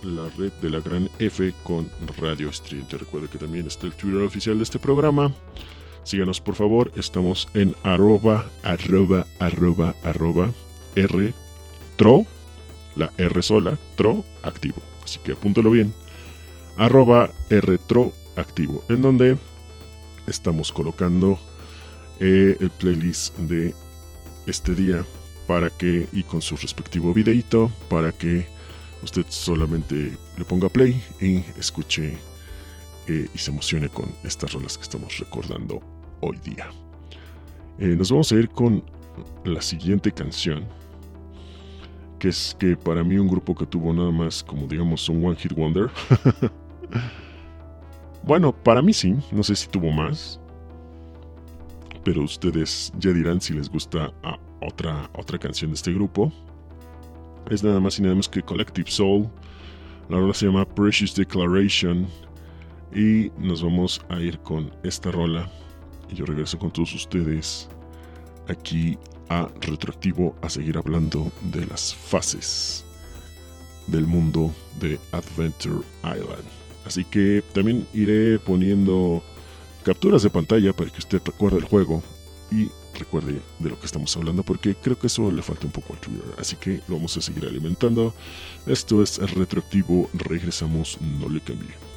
la 0.04 0.30
red 0.38 0.52
de 0.62 0.70
la 0.70 0.80
gran 0.80 1.10
F 1.20 1.54
con 1.64 1.90
Radio 2.18 2.50
Estridente. 2.50 2.98
Recuerda 2.98 3.28
que 3.28 3.38
también 3.38 3.68
está 3.68 3.88
el 3.88 3.94
Twitter 3.94 4.22
oficial 4.22 4.58
de 4.58 4.64
este 4.64 4.80
programa. 4.80 5.34
Síganos 6.04 6.42
por 6.42 6.56
favor, 6.56 6.92
estamos 6.96 7.48
en 7.54 7.76
arroba, 7.84 8.50
arroba, 8.64 9.26
arroba, 9.40 9.96
arroba, 10.04 10.52
R, 10.96 11.34
tro, 11.98 12.26
la 12.96 13.12
R 13.18 13.42
sola, 13.42 13.78
tro, 13.96 14.24
activo. 14.44 14.78
Así 15.04 15.20
que 15.20 15.34
apúntalo 15.34 15.72
bien. 15.72 15.94
Arroba 16.78 17.30
R, 17.50 17.78
tro, 17.88 18.14
activo. 18.36 18.84
En 18.90 19.02
donde 19.02 19.38
estamos 20.28 20.72
colocando 20.72 21.38
eh, 22.20 22.58
el 22.60 22.70
playlist 22.70 23.38
de 23.38 23.74
este 24.48 24.74
día 24.76 25.06
para 25.48 25.70
que, 25.70 26.08
y 26.12 26.24
con 26.24 26.42
su 26.42 26.56
respectivo 26.58 27.14
videito, 27.14 27.72
para 27.90 28.12
que 28.12 28.48
usted 29.04 29.26
solamente 29.30 30.18
le 30.38 30.46
ponga 30.46 30.70
play 30.70 31.02
y 31.22 31.38
escuche 31.60 32.18
eh, 33.08 33.28
y 33.34 33.38
se 33.38 33.52
emocione 33.52 33.90
con 33.90 34.06
estas 34.24 34.54
rolas 34.54 34.78
que 34.78 34.84
estamos 34.84 35.18
recordando 35.18 35.82
hoy 36.22 36.38
día. 36.44 36.70
Eh, 37.80 37.96
nos 37.98 38.12
vamos 38.12 38.32
a 38.32 38.36
ir 38.36 38.50
con 38.50 38.84
la 39.46 39.62
siguiente 39.62 40.12
canción, 40.12 40.66
que 42.20 42.30
es 42.30 42.56
que 42.60 42.76
para 42.76 43.04
mí 43.04 43.18
un 43.18 43.28
grupo 43.28 43.56
que 43.56 43.66
tuvo 43.66 43.94
nada 43.94 44.12
más 44.12 44.44
como 44.44 44.68
digamos 44.68 45.08
un 45.10 45.26
One 45.26 45.38
Hit 45.38 45.54
Wonder. 45.54 45.90
bueno, 48.24 48.54
para 48.54 48.82
mí 48.82 48.94
sí, 48.94 49.16
no 49.32 49.44
sé 49.44 49.56
si 49.56 49.68
tuvo 49.68 49.92
más, 49.92 50.40
pero 52.04 52.24
ustedes 52.24 52.92
ya 52.98 53.12
dirán 53.12 53.40
si 53.40 53.54
les 53.54 53.70
gusta 53.70 54.14
otra, 54.62 55.10
otra 55.14 55.38
canción 55.38 55.72
de 55.72 55.76
este 55.76 55.94
grupo. 55.94 56.32
Es 57.50 57.64
nada 57.64 57.80
más 57.80 58.00
y 58.00 58.02
nada 58.02 58.16
más 58.16 58.30
que 58.30 58.42
Collective 58.42 58.90
Soul. 58.90 59.28
La 60.10 60.18
rola 60.18 60.34
se 60.34 60.46
llama 60.46 60.66
Precious 60.66 61.16
Declaration. 61.16 62.08
Y 62.94 63.32
nos 63.38 63.62
vamos 63.64 64.02
a 64.10 64.20
ir 64.20 64.40
con 64.40 64.72
esta 64.84 65.12
rola 65.12 65.50
y 66.10 66.16
yo 66.16 66.26
regreso 66.26 66.58
con 66.58 66.72
todos 66.72 66.94
ustedes 66.96 67.70
aquí 68.48 68.98
a 69.30 69.48
Retroactivo 69.62 70.36
a 70.42 70.50
seguir 70.50 70.78
hablando 70.78 71.32
de 71.54 71.66
las 71.68 71.94
fases 71.94 72.84
del 73.88 74.08
mundo 74.08 74.52
de 74.80 75.00
Adventure 75.12 75.84
Island. 76.04 76.46
Así 76.86 77.04
que 77.06 77.44
también 77.54 77.88
iré 77.94 78.40
poniendo 78.40 79.22
capturas 79.84 80.24
de 80.24 80.30
pantalla 80.30 80.74
para 80.74 80.90
que 80.90 81.00
usted 81.00 81.22
recuerde 81.24 81.58
el 81.58 81.66
juego 81.66 82.02
y 82.52 82.70
recuerde 82.94 83.42
de 83.60 83.70
lo 83.70 83.80
que 83.80 83.86
estamos 83.86 84.16
hablando 84.18 84.44
porque 84.44 84.76
creo 84.76 84.98
que 84.98 85.08
eso 85.08 85.32
le 85.32 85.42
falta 85.42 85.66
un 85.66 85.72
poco 85.72 85.94
al 85.94 86.00
Twitter. 86.00 86.34
Así 86.38 86.56
que 86.56 86.82
lo 86.88 86.96
vamos 86.96 87.16
a 87.18 87.22
seguir 87.22 87.46
alimentando. 87.46 88.14
Esto 88.66 89.02
es 89.02 89.18
Retroactivo. 89.18 90.10
Regresamos, 90.14 90.98
no 91.02 91.30
le 91.30 91.42
cambie. 91.42 91.89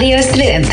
Adios, 0.00 0.24
Estridente. 0.24 0.69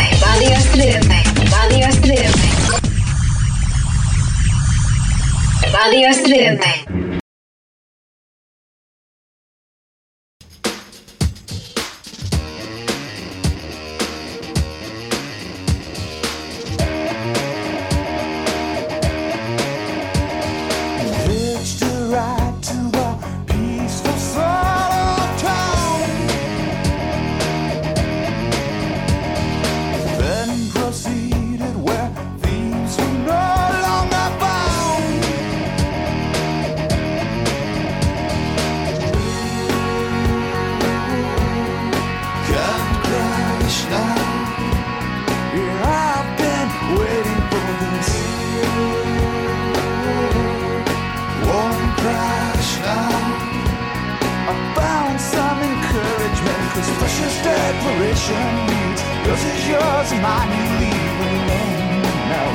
salvation 58.17 58.65
needs. 58.67 59.01
Yours 59.25 59.43
is 59.43 59.67
yours, 59.67 60.11
mine 60.21 60.51
you 60.57 60.65
leave 60.81 61.19
alone 61.27 62.01
now. 62.31 62.51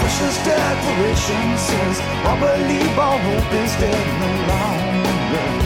Precious 0.00 0.36
declaration 0.44 1.58
says, 1.58 2.00
I 2.00 2.38
believe 2.40 2.98
all 2.98 3.18
hope 3.18 3.52
is 3.52 3.72
dead 3.76 4.06
no 4.20 4.30
longer. 4.52 5.63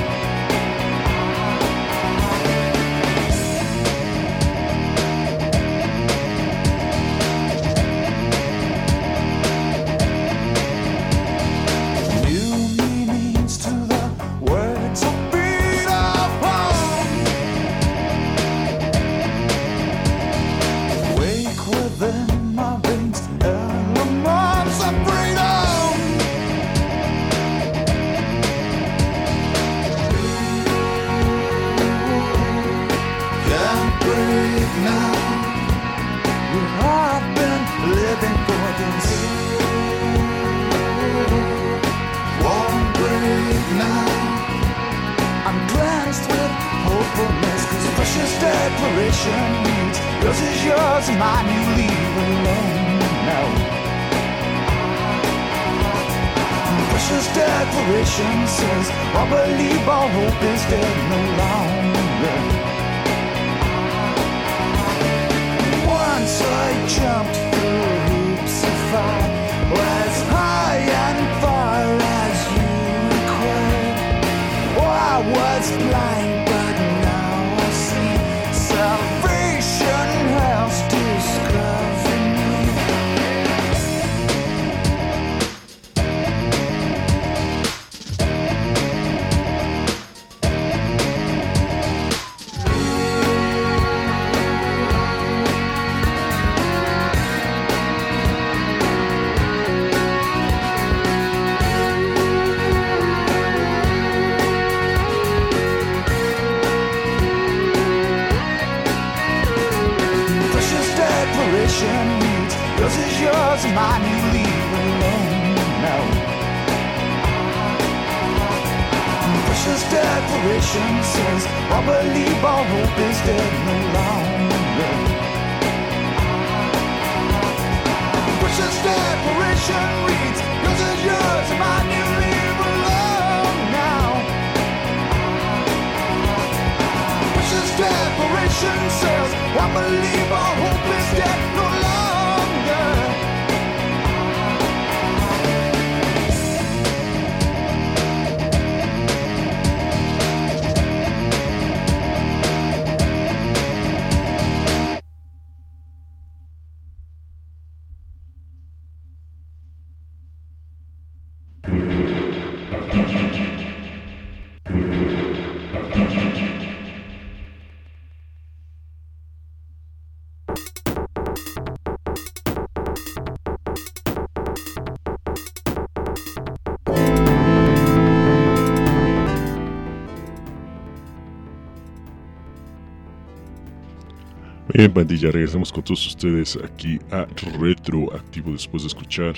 Bien, 184.79 184.93
pandilla, 184.93 185.33
regresamos 185.33 185.73
con 185.73 185.83
todos 185.83 186.07
ustedes 186.07 186.57
aquí 186.63 187.01
a 187.11 187.27
Retroactivo 187.59 188.53
después 188.53 188.85
de 188.85 188.87
escuchar 188.87 189.35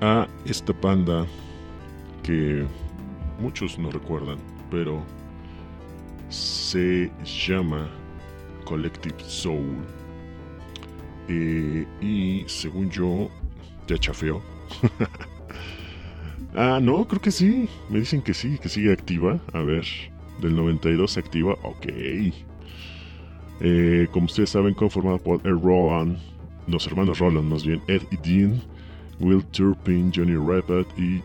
a 0.00 0.26
esta 0.44 0.72
banda 0.72 1.24
que 2.24 2.66
muchos 3.38 3.78
no 3.78 3.92
recuerdan, 3.92 4.38
pero 4.68 5.04
se 6.30 7.12
llama 7.24 7.88
Collective 8.64 9.14
Soul. 9.20 9.84
Eh, 11.28 11.86
y 12.00 12.42
según 12.48 12.90
yo, 12.90 13.30
ya 13.86 13.98
chafeó. 13.98 14.42
ah, 16.56 16.80
no, 16.82 17.06
creo 17.06 17.20
que 17.20 17.30
sí. 17.30 17.68
Me 17.88 18.00
dicen 18.00 18.20
que 18.20 18.34
sí, 18.34 18.58
que 18.58 18.68
sigue 18.68 18.92
activa. 18.92 19.38
A 19.52 19.60
ver, 19.60 19.84
del 20.40 20.56
92 20.56 21.18
activa. 21.18 21.56
Ok. 21.62 21.86
Eh, 23.60 24.08
como 24.10 24.26
ustedes 24.26 24.50
saben, 24.50 24.74
conformado 24.74 25.18
por 25.18 25.46
Ed 25.46 25.58
Roland, 25.62 26.18
los 26.66 26.86
hermanos 26.86 27.18
Roland 27.18 27.50
más 27.50 27.64
bien, 27.64 27.80
Ed 27.88 28.02
y 28.10 28.16
Dean, 28.16 28.62
Will 29.20 29.44
Turpin, 29.46 30.10
Johnny 30.14 30.34
Rapid 30.34 30.86
y 30.96 31.22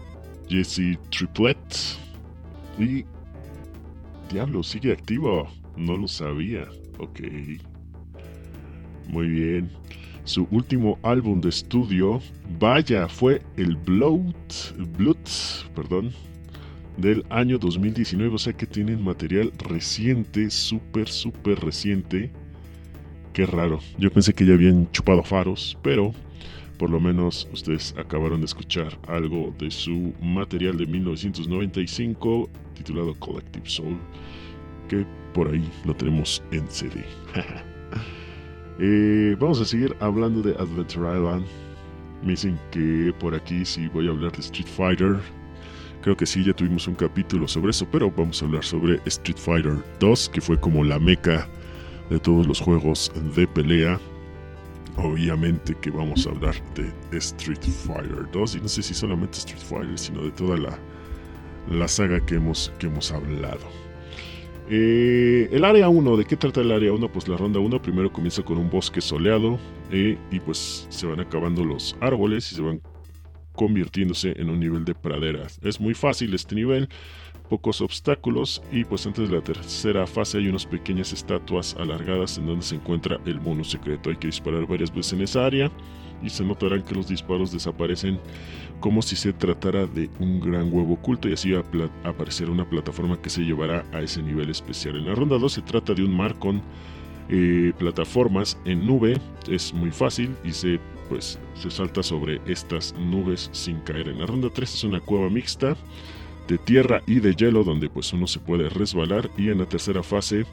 Jesse 0.50 1.00
Triplett. 1.10 1.58
Y... 2.78 3.06
Diablo, 4.32 4.64
sigue 4.64 4.92
activo. 4.92 5.48
No 5.78 5.98
lo 5.98 6.08
sabía. 6.08 6.68
Ok. 7.00 7.22
Muy 9.08 9.28
bien. 9.28 9.72
Su 10.24 10.48
último 10.50 10.98
álbum 11.04 11.40
de 11.40 11.50
estudio, 11.50 12.20
vaya, 12.60 13.08
fue 13.08 13.44
el 13.58 13.76
Blood, 13.76 14.34
Blood, 14.98 15.18
perdón, 15.76 16.12
del 16.98 17.26
año 17.30 17.58
2019. 17.58 18.36
O 18.36 18.38
sea 18.38 18.54
que 18.54 18.66
tienen 18.68 19.04
material 19.04 19.52
reciente, 19.58 20.50
súper, 20.50 21.08
súper 21.08 21.60
reciente. 21.60 22.32
Qué 23.34 23.46
raro. 23.46 23.80
Yo 23.98 24.12
pensé 24.12 24.34
que 24.34 24.46
ya 24.46 24.54
habían 24.54 24.90
chupado 24.92 25.24
faros, 25.24 25.78
pero 25.82 26.14
por 26.78 26.90
lo 26.90 27.00
menos 27.00 27.48
ustedes 27.54 27.96
acabaron 27.98 28.42
de 28.42 28.46
escuchar 28.46 28.98
algo 29.08 29.54
de 29.58 29.72
su 29.72 30.14
material 30.22 30.78
de 30.78 30.86
1995 30.86 32.50
titulado 32.74 33.14
Collective 33.16 33.68
Soul, 33.70 33.98
que 34.90 35.06
por 35.34 35.50
ahí 35.50 35.64
lo 35.86 35.96
tenemos 35.96 36.44
en 36.52 36.68
CD. 36.70 37.04
Eh, 38.78 39.38
vamos 39.40 39.62
a 39.62 39.66
seguir 39.66 39.96
hablando 40.02 40.42
de 40.42 40.52
Adventure 40.56 41.18
Island. 41.18 41.46
Me 42.22 42.32
dicen 42.32 42.60
que 42.72 43.14
por 43.22 43.34
aquí 43.34 43.64
sí 43.64 43.88
voy 43.88 44.08
a 44.08 44.10
hablar 44.10 44.34
de 44.34 44.40
Street 44.40 44.68
Fighter. 44.68 45.18
Creo 46.06 46.16
que 46.16 46.28
sí, 46.28 46.44
ya 46.44 46.54
tuvimos 46.54 46.88
un 46.88 46.94
capítulo 46.94 47.48
sobre 47.48 47.72
eso, 47.72 47.88
pero 47.92 48.12
vamos 48.12 48.40
a 48.40 48.46
hablar 48.46 48.64
sobre 48.64 49.00
Street 49.06 49.40
Fighter 49.40 49.74
2, 50.00 50.30
que 50.30 50.40
fue 50.40 50.56
como 50.60 50.84
la 50.84 51.00
meca 51.00 51.50
de 52.12 52.20
todos 52.20 52.46
los 52.46 52.60
juegos 52.60 53.12
de 53.36 53.48
pelea. 53.48 54.00
Obviamente 54.98 55.76
que 55.82 55.90
vamos 55.90 56.28
a 56.28 56.30
hablar 56.30 56.54
de 56.76 57.18
Street 57.18 57.60
Fighter 57.60 58.28
2, 58.32 58.56
y 58.58 58.62
no 58.62 58.68
sé 58.68 58.84
si 58.84 58.94
solamente 58.94 59.40
Street 59.40 59.64
Fighter, 59.68 59.98
sino 59.98 60.22
de 60.22 60.30
toda 60.30 60.58
la, 60.58 60.78
la 61.72 61.88
saga 61.88 62.24
que 62.24 62.36
hemos, 62.36 62.72
que 62.78 62.86
hemos 62.86 63.12
hablado. 63.12 63.66
Eh, 64.70 65.50
el 65.52 65.66
área 65.66 65.90
1, 65.90 66.18
¿de 66.18 66.26
qué 66.26 66.38
trata 66.38 66.62
el 66.62 66.72
área 66.72 66.94
1? 66.94 67.12
Pues 67.12 67.28
la 67.28 67.36
ronda 67.36 67.58
1 67.58 67.82
primero 67.82 68.14
comienza 68.14 68.44
con 68.44 68.60
un 68.60 68.70
bosque 68.70 69.02
soleado 69.02 69.58
eh, 69.90 70.20
y 70.30 70.40
pues 70.40 70.86
se 70.88 71.08
van 71.08 71.20
acabando 71.20 71.66
los 71.66 71.98
árboles 72.00 72.52
y 72.52 72.56
se 72.58 72.62
van 72.62 72.80
convirtiéndose 73.56 74.34
en 74.40 74.50
un 74.50 74.60
nivel 74.60 74.86
de 74.86 74.96
praderas. 74.96 75.60
Es 75.64 75.80
muy 75.80 75.94
fácil 75.94 76.34
este 76.34 76.56
nivel, 76.56 76.90
pocos 77.50 77.82
obstáculos 77.82 78.62
y 78.72 78.84
pues 78.84 79.06
antes 79.06 79.30
de 79.30 79.36
la 79.36 79.44
tercera 79.44 80.08
fase 80.08 80.40
hay 80.40 80.48
unas 80.48 80.66
pequeñas 80.66 81.14
estatuas 81.14 81.76
alargadas 81.80 82.38
en 82.38 82.48
donde 82.48 82.66
se 82.66 82.76
encuentra 82.76 83.20
el 83.26 83.40
mono 83.40 83.64
secreto. 83.64 84.10
Hay 84.10 84.18
que 84.18 84.28
disparar 84.28 84.66
varias 84.68 84.94
veces 84.94 85.14
en 85.14 85.22
esa 85.22 85.46
área 85.46 85.72
y 86.22 86.30
se 86.30 86.44
notarán 86.44 86.84
que 86.84 86.96
los 86.96 87.08
disparos 87.08 87.52
desaparecen 87.52 88.20
como 88.80 89.02
si 89.02 89.16
se 89.16 89.34
tratara 89.34 89.86
de 89.86 90.10
un 90.20 90.40
gran 90.40 90.74
huevo 90.74 90.94
oculto 90.94 91.30
y 91.30 91.34
así 91.34 91.52
va 91.52 91.64
a 92.04 92.10
aparecer 92.10 92.50
una 92.50 92.68
plataforma 92.68 93.22
que 93.22 93.30
se 93.30 93.42
llevará 93.42 93.86
a 93.94 94.02
ese 94.02 94.22
nivel 94.22 94.50
especial. 94.50 94.96
En 94.96 95.06
la 95.06 95.16
ronda 95.16 95.38
2 95.38 95.54
se 95.54 95.62
trata 95.62 95.94
de 95.94 96.04
un 96.04 96.16
mar 96.16 96.36
con 96.36 96.62
eh, 97.30 97.74
plataformas 97.78 98.58
en 98.66 98.86
nube, 98.86 99.18
es 99.50 99.74
muy 99.74 99.92
fácil 99.92 100.36
y 100.44 100.52
se, 100.52 100.80
pues, 101.10 101.40
se 101.56 101.72
salta 101.72 102.04
sobre 102.04 102.42
estas 102.46 102.94
nubes 102.98 103.50
sin 103.52 103.80
caer. 103.82 104.10
En 104.10 104.20
la 104.20 104.26
ronda 104.26 104.50
3 104.54 104.74
es 104.74 104.84
una 104.84 105.00
cueva 105.00 105.30
mixta 105.30 105.76
de 106.48 106.58
tierra 106.58 107.02
y 107.08 107.20
de 107.20 107.34
hielo 107.36 107.64
donde 107.64 107.90
pues 107.90 108.14
uno 108.14 108.28
se 108.28 108.40
puede 108.40 108.70
resbalar 108.70 109.30
y 109.38 109.50
en 109.50 109.60
la 109.60 109.66
tercera 109.66 110.04
fase 110.04 110.46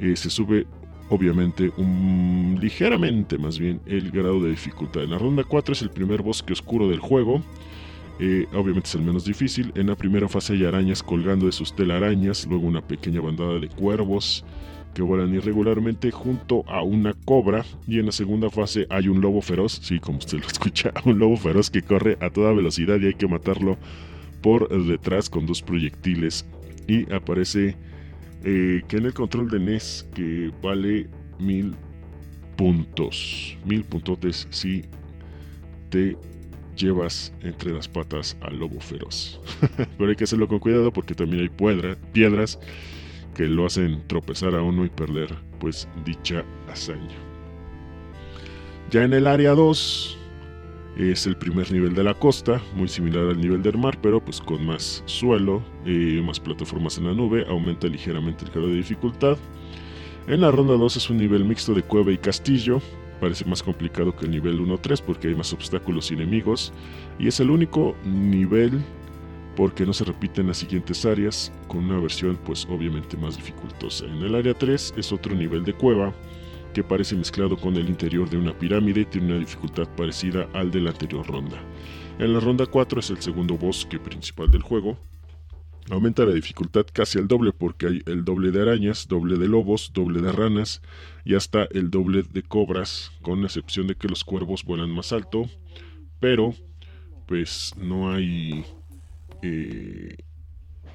eh, 0.00 0.16
se 0.16 0.30
sube 0.30 0.66
obviamente 1.10 1.70
un, 1.76 2.58
ligeramente 2.60 3.38
más 3.38 3.58
bien 3.58 3.80
el 3.86 4.10
grado 4.10 4.40
de 4.40 4.50
dificultad. 4.50 5.04
En 5.04 5.10
la 5.10 5.18
ronda 5.18 5.44
4 5.44 5.74
es 5.74 5.82
el 5.82 5.90
primer 5.90 6.22
bosque 6.22 6.52
oscuro 6.52 6.88
del 6.88 7.00
juego. 7.00 7.42
Eh, 8.18 8.46
obviamente 8.52 8.88
es 8.88 8.94
el 8.94 9.02
menos 9.02 9.24
difícil. 9.24 9.72
En 9.74 9.88
la 9.88 9.96
primera 9.96 10.28
fase 10.28 10.54
hay 10.54 10.64
arañas 10.64 11.02
colgando 11.02 11.46
de 11.46 11.52
sus 11.52 11.74
telarañas, 11.74 12.46
luego 12.46 12.66
una 12.66 12.80
pequeña 12.80 13.20
bandada 13.20 13.58
de 13.58 13.68
cuervos 13.68 14.44
que 14.94 15.02
vuelan 15.02 15.34
irregularmente 15.34 16.10
junto 16.10 16.64
a 16.68 16.82
una 16.82 17.14
cobra 17.24 17.64
y 17.86 17.98
en 17.98 18.06
la 18.06 18.12
segunda 18.12 18.50
fase 18.50 18.86
hay 18.90 19.08
un 19.08 19.20
lobo 19.20 19.40
feroz, 19.40 19.80
sí, 19.82 19.98
como 19.98 20.18
usted 20.18 20.38
lo 20.40 20.46
escucha, 20.52 20.92
un 21.04 21.18
lobo 21.18 21.36
feroz 21.36 21.70
que 21.70 21.82
corre 21.82 22.18
a 22.20 22.30
toda 22.30 22.52
velocidad 22.52 23.00
y 23.00 23.06
hay 23.06 23.14
que 23.14 23.28
matarlo 23.28 23.78
por 24.42 24.68
detrás 24.86 25.30
con 25.30 25.46
dos 25.46 25.62
proyectiles 25.62 26.44
y 26.86 27.10
aparece 27.12 27.76
eh, 28.44 28.82
que 28.88 28.96
en 28.96 29.06
el 29.06 29.14
control 29.14 29.48
de 29.48 29.60
NES 29.60 30.08
que 30.14 30.50
vale 30.62 31.08
mil 31.38 31.74
puntos. 32.56 33.56
Mil 33.64 33.84
puntotes 33.84 34.48
si 34.50 34.84
te 35.90 36.16
llevas 36.76 37.32
entre 37.42 37.72
las 37.72 37.88
patas 37.88 38.36
al 38.40 38.58
lobo 38.58 38.80
feroz. 38.80 39.40
Pero 39.98 40.10
hay 40.10 40.16
que 40.16 40.24
hacerlo 40.24 40.48
con 40.48 40.58
cuidado 40.58 40.92
porque 40.92 41.14
también 41.14 41.42
hay 41.42 41.96
piedras 42.12 42.58
que 43.34 43.46
lo 43.46 43.66
hacen 43.66 44.06
tropezar 44.06 44.54
a 44.54 44.62
uno 44.62 44.84
y 44.84 44.90
perder 44.90 45.34
pues 45.58 45.88
dicha 46.04 46.44
hazaña. 46.68 47.16
Ya 48.90 49.04
en 49.04 49.12
el 49.14 49.26
área 49.26 49.52
2 49.52 50.18
es 50.98 51.26
el 51.26 51.36
primer 51.36 51.72
nivel 51.72 51.94
de 51.94 52.04
la 52.04 52.14
costa, 52.14 52.60
muy 52.74 52.88
similar 52.88 53.26
al 53.26 53.40
nivel 53.40 53.62
del 53.62 53.78
mar, 53.78 53.98
pero 54.02 54.22
pues 54.22 54.40
con 54.40 54.66
más 54.66 55.02
suelo, 55.06 55.62
y 55.86 56.20
más 56.20 56.38
plataformas 56.38 56.98
en 56.98 57.06
la 57.06 57.14
nube, 57.14 57.46
aumenta 57.48 57.86
ligeramente 57.86 58.44
el 58.44 58.50
grado 58.50 58.68
de 58.68 58.74
dificultad. 58.74 59.38
En 60.26 60.42
la 60.42 60.50
ronda 60.50 60.74
2 60.74 60.96
es 60.96 61.08
un 61.08 61.16
nivel 61.16 61.44
mixto 61.44 61.72
de 61.72 61.82
cueva 61.82 62.12
y 62.12 62.18
castillo, 62.18 62.80
parece 63.20 63.44
más 63.46 63.62
complicado 63.62 64.14
que 64.14 64.26
el 64.26 64.32
nivel 64.32 64.60
1-3 64.60 65.00
porque 65.00 65.28
hay 65.28 65.34
más 65.34 65.52
obstáculos 65.52 66.10
y 66.10 66.14
enemigos, 66.14 66.72
y 67.18 67.28
es 67.28 67.40
el 67.40 67.50
único 67.50 67.96
nivel 68.04 68.82
porque 69.56 69.84
no 69.84 69.92
se 69.92 70.04
repiten 70.04 70.48
las 70.48 70.58
siguientes 70.58 71.04
áreas, 71.04 71.52
con 71.68 71.84
una 71.84 72.00
versión 72.00 72.38
pues 72.44 72.66
obviamente 72.70 73.16
más 73.16 73.36
dificultosa. 73.36 74.06
En 74.06 74.22
el 74.22 74.34
área 74.34 74.54
3 74.54 74.94
es 74.96 75.12
otro 75.12 75.34
nivel 75.34 75.64
de 75.64 75.74
cueva, 75.74 76.14
que 76.72 76.82
parece 76.82 77.14
mezclado 77.16 77.56
con 77.56 77.76
el 77.76 77.88
interior 77.88 78.28
de 78.30 78.38
una 78.38 78.58
pirámide 78.58 79.02
y 79.02 79.04
tiene 79.04 79.28
una 79.28 79.38
dificultad 79.38 79.88
parecida 79.96 80.48
al 80.54 80.70
de 80.70 80.80
la 80.80 80.90
anterior 80.90 81.26
ronda. 81.26 81.58
En 82.18 82.32
la 82.32 82.40
ronda 82.40 82.66
4 82.66 83.00
es 83.00 83.10
el 83.10 83.20
segundo 83.20 83.56
bosque 83.56 83.98
principal 83.98 84.50
del 84.50 84.62
juego. 84.62 84.96
Aumenta 85.90 86.24
la 86.24 86.32
dificultad 86.32 86.86
casi 86.92 87.18
al 87.18 87.28
doble 87.28 87.52
porque 87.52 87.86
hay 87.86 88.02
el 88.06 88.24
doble 88.24 88.52
de 88.52 88.62
arañas, 88.62 89.08
doble 89.08 89.36
de 89.36 89.48
lobos, 89.48 89.90
doble 89.92 90.20
de 90.20 90.30
ranas 90.30 90.80
y 91.24 91.34
hasta 91.34 91.64
el 91.72 91.90
doble 91.90 92.22
de 92.22 92.42
cobras, 92.42 93.10
con 93.20 93.44
excepción 93.44 93.88
de 93.88 93.96
que 93.96 94.08
los 94.08 94.24
cuervos 94.24 94.64
vuelan 94.64 94.90
más 94.90 95.12
alto, 95.12 95.50
pero 96.20 96.54
pues 97.26 97.74
no 97.76 98.12
hay 98.12 98.64
eh, 99.42 100.16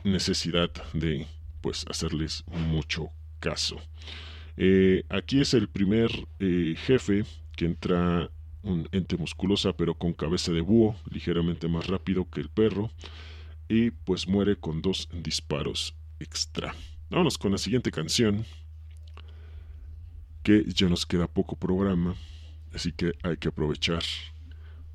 necesidad 0.03 0.71
de 0.93 1.27
pues 1.61 1.85
hacerles 1.89 2.43
mucho 2.47 3.09
caso. 3.39 3.77
Eh, 4.55 5.03
aquí 5.09 5.39
es 5.41 5.53
el 5.53 5.69
primer 5.69 6.09
eh, 6.39 6.75
jefe 6.77 7.25
que 7.55 7.65
entra 7.65 8.31
un 8.63 8.89
ente 8.91 9.17
musculosa 9.17 9.73
pero 9.73 9.93
con 9.95 10.13
cabeza 10.13 10.51
de 10.51 10.61
búho, 10.61 10.95
ligeramente 11.09 11.67
más 11.67 11.87
rápido 11.87 12.29
que 12.29 12.41
el 12.41 12.49
perro, 12.49 12.91
y 13.69 13.91
pues 13.91 14.27
muere 14.27 14.55
con 14.55 14.81
dos 14.81 15.09
disparos 15.11 15.95
extra. 16.19 16.73
Vámonos 17.09 17.37
con 17.37 17.51
la 17.51 17.57
siguiente 17.57 17.91
canción, 17.91 18.45
que 20.43 20.63
ya 20.67 20.89
nos 20.89 21.05
queda 21.05 21.27
poco 21.27 21.55
programa, 21.55 22.15
así 22.73 22.91
que 22.91 23.13
hay 23.23 23.37
que 23.37 23.49
aprovechar, 23.49 24.03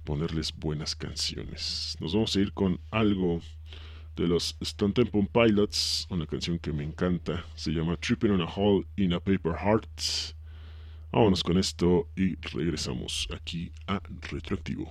ponerles 0.04 0.52
buenas 0.54 0.94
canciones. 0.94 1.96
Nos 2.00 2.14
vamos 2.14 2.34
a 2.36 2.40
ir 2.40 2.52
con 2.52 2.80
algo 2.90 3.40
de 4.16 4.28
los 4.28 4.56
Stone 4.60 4.92
Temple 4.92 5.28
Pilots, 5.32 6.06
una 6.10 6.26
canción 6.26 6.58
que 6.58 6.72
me 6.72 6.84
encanta, 6.84 7.44
se 7.54 7.70
llama 7.70 7.96
Tripping 7.96 8.32
on 8.32 8.42
a 8.42 8.46
Hole 8.46 8.86
in 8.96 9.14
a 9.14 9.20
Paper 9.20 9.54
Heart. 9.54 10.00
Vámonos 11.12 11.42
con 11.42 11.58
esto 11.58 12.08
y 12.16 12.36
regresamos 12.36 13.28
aquí 13.30 13.72
a 13.86 14.00
Retroactivo. 14.30 14.90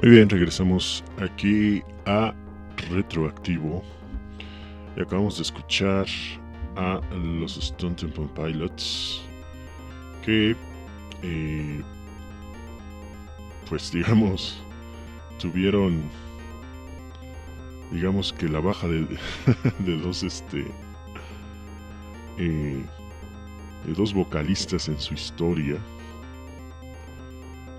Muy 0.00 0.12
bien, 0.12 0.30
regresamos 0.30 1.02
aquí 1.20 1.82
a 2.06 2.32
Retroactivo. 2.88 3.82
Y 4.96 5.00
acabamos 5.00 5.38
de 5.38 5.42
escuchar 5.42 6.06
a 6.76 7.00
los 7.16 7.56
Stone 7.56 7.96
Temple 7.96 8.28
Pilots 8.36 9.20
que, 10.24 10.54
eh, 11.24 11.82
pues 13.68 13.90
digamos, 13.90 14.62
tuvieron, 15.40 16.00
digamos 17.90 18.32
que 18.32 18.48
la 18.48 18.60
baja 18.60 18.86
de, 18.86 19.04
dos, 20.00 20.22
este, 20.22 20.64
eh, 22.38 22.84
de 23.84 23.92
dos 23.94 24.14
vocalistas 24.14 24.88
en 24.88 25.00
su 25.00 25.14
historia. 25.14 25.76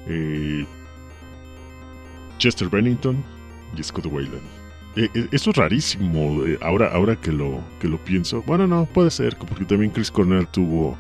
Eh, 0.06 0.66
Chester 2.40 2.70
Bennington 2.70 3.24
y 3.78 3.84
Scott 3.84 4.08
Wayland. 4.08 4.42
Eh, 4.96 5.10
eh, 5.14 5.28
eso 5.32 5.52
es 5.52 5.56
rarísimo 5.56 6.44
eh, 6.46 6.58
ahora, 6.62 6.92
ahora 6.92 7.16
que, 7.16 7.32
lo, 7.32 7.62
que 7.80 7.88
lo 7.88 8.04
pienso. 8.04 8.42
Bueno, 8.42 8.66
no, 8.66 8.86
puede 8.86 9.12
ser, 9.12 9.38
porque 9.38 9.66
también 9.66 9.92
Chris 9.92 10.10
Cornell 10.10 10.48
tuvo 10.48 10.98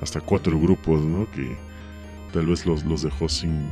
hasta 0.00 0.20
cuatro 0.20 0.58
grupos, 0.58 1.02
¿no? 1.02 1.30
Que 1.32 1.54
tal 2.32 2.46
vez 2.46 2.64
los, 2.64 2.84
los 2.84 3.02
dejó 3.02 3.28
sin, 3.28 3.66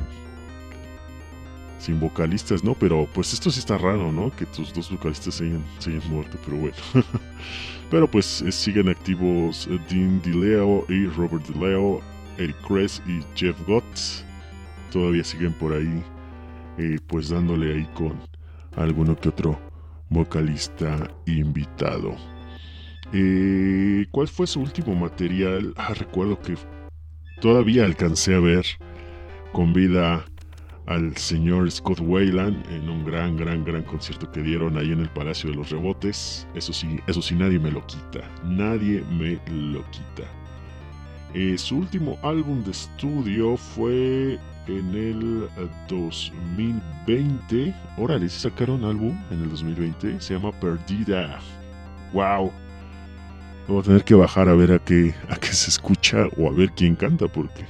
sin 1.79 1.99
vocalistas, 1.99 2.63
¿no? 2.63 2.75
Pero 2.75 3.09
pues 3.15 3.33
esto 3.33 3.51
sí 3.51 3.61
está 3.61 3.79
raro, 3.79 4.13
¿no? 4.13 4.31
Que 4.37 4.45
tus 4.45 4.73
dos 4.75 4.91
vocalistas 4.91 5.37
se 5.37 5.45
hayan, 5.45 5.65
se 5.79 5.91
muerto, 6.11 6.37
pero 6.45 6.59
bueno. 6.59 6.77
pero 7.91 8.11
pues 8.11 8.45
siguen 8.51 8.89
activos 8.91 9.69
Dean 9.89 10.21
DiLeo 10.23 10.85
y 10.89 11.07
Robert 11.07 11.47
DiLeo, 11.47 12.03
Eric 12.37 12.57
Kress 12.67 13.03
y 13.07 13.23
Jeff 13.35 13.57
Gott. 13.67 13.85
Todavía 14.93 15.25
siguen 15.25 15.53
por 15.55 15.73
ahí, 15.73 16.05
pues 17.07 17.29
dándole 17.29 17.75
ahí 17.75 17.89
con 17.95 18.21
alguno 18.77 19.17
que 19.17 19.29
otro 19.29 19.59
vocalista 20.11 21.11
invitado. 21.27 22.17
Eh, 23.13 24.07
¿Cuál 24.11 24.29
fue 24.29 24.47
su 24.47 24.61
último 24.61 24.95
material? 24.95 25.73
Ah, 25.77 25.95
recuerdo 25.95 26.41
que 26.41 26.55
todavía 27.41 27.85
alcancé 27.85 28.35
a 28.35 28.41
ver 28.41 28.65
con 29.53 29.73
vida 29.73 30.25
al 30.87 31.17
señor 31.17 31.71
Scott 31.71 32.01
Wayland 32.01 32.69
en 32.71 32.89
un 32.89 33.05
gran, 33.05 33.37
gran, 33.37 33.65
gran 33.65 33.83
concierto 33.85 34.31
que 34.31 34.43
dieron 34.43 34.77
ahí 34.77 34.93
en 34.93 35.01
el 35.01 35.09
Palacio 35.09 35.51
de 35.51 35.57
los 35.57 35.71
Rebotes. 35.71 36.47
Eso 36.55 36.73
sí, 36.73 37.01
eso 37.07 37.23
sí, 37.23 37.35
nadie 37.35 37.59
me 37.59 37.71
lo 37.71 37.87
quita. 37.87 38.21
Nadie 38.45 39.03
me 39.11 39.41
lo 39.51 39.83
quita. 39.91 40.25
Eh, 41.33 41.59
su 41.59 41.79
último 41.79 42.19
álbum 42.23 42.63
de 42.65 42.71
estudio 42.71 43.57
fue 43.57 44.39
en 44.67 44.95
el 44.95 45.49
eh, 45.57 45.69
2020. 45.89 47.75
Órale, 47.97 48.29
¿sí 48.29 48.41
sacaron 48.41 48.85
álbum 48.85 49.19
en 49.31 49.43
el 49.43 49.51
2020. 49.51 50.21
Se 50.21 50.35
llama 50.35 50.53
Perdida. 50.53 51.39
¡Wow! 52.13 52.53
Voy 53.67 53.81
a 53.81 53.83
tener 53.83 54.05
que 54.05 54.15
bajar 54.15 54.49
a 54.49 54.55
ver 54.55 54.73
a 54.73 54.79
qué, 54.79 55.15
a 55.31 55.37
qué 55.37 55.49
se 55.49 55.71
escucha 55.71 56.27
o 56.37 56.49
a 56.49 56.53
ver 56.53 56.71
quién 56.73 56.97
canta 56.97 57.29
porque 57.29 57.65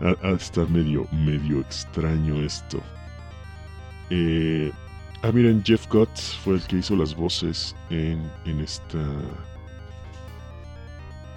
estar 0.36 0.68
medio, 0.70 1.06
medio 1.12 1.60
extraño 1.60 2.42
esto. 2.42 2.80
Eh, 4.10 4.70
ah, 5.22 5.32
miren, 5.32 5.62
Jeff 5.64 5.88
Gott 5.88 6.16
fue 6.44 6.54
el 6.54 6.62
que 6.62 6.76
hizo 6.76 6.94
las 6.94 7.14
voces 7.14 7.74
en, 7.90 8.30
en 8.44 8.60
esta 8.60 9.02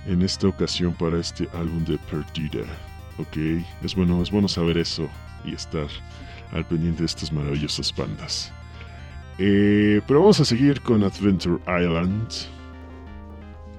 en 0.05 0.21
esta 0.21 0.47
ocasión 0.47 0.93
para 0.93 1.19
este 1.19 1.49
álbum 1.53 1.83
de 1.85 1.97
Perdida. 1.97 2.65
Ok, 3.17 3.37
es 3.83 3.95
bueno, 3.95 4.21
es 4.21 4.29
bueno 4.31 4.47
saber 4.47 4.77
eso 4.77 5.07
y 5.45 5.53
estar 5.53 5.87
al 6.51 6.65
pendiente 6.65 6.99
de 6.99 7.05
estas 7.05 7.31
maravillosas 7.31 7.93
bandas. 7.95 8.51
Eh, 9.37 10.01
pero 10.07 10.19
vamos 10.21 10.39
a 10.39 10.45
seguir 10.45 10.81
con 10.81 11.03
Adventure 11.03 11.59
Island, 11.63 12.27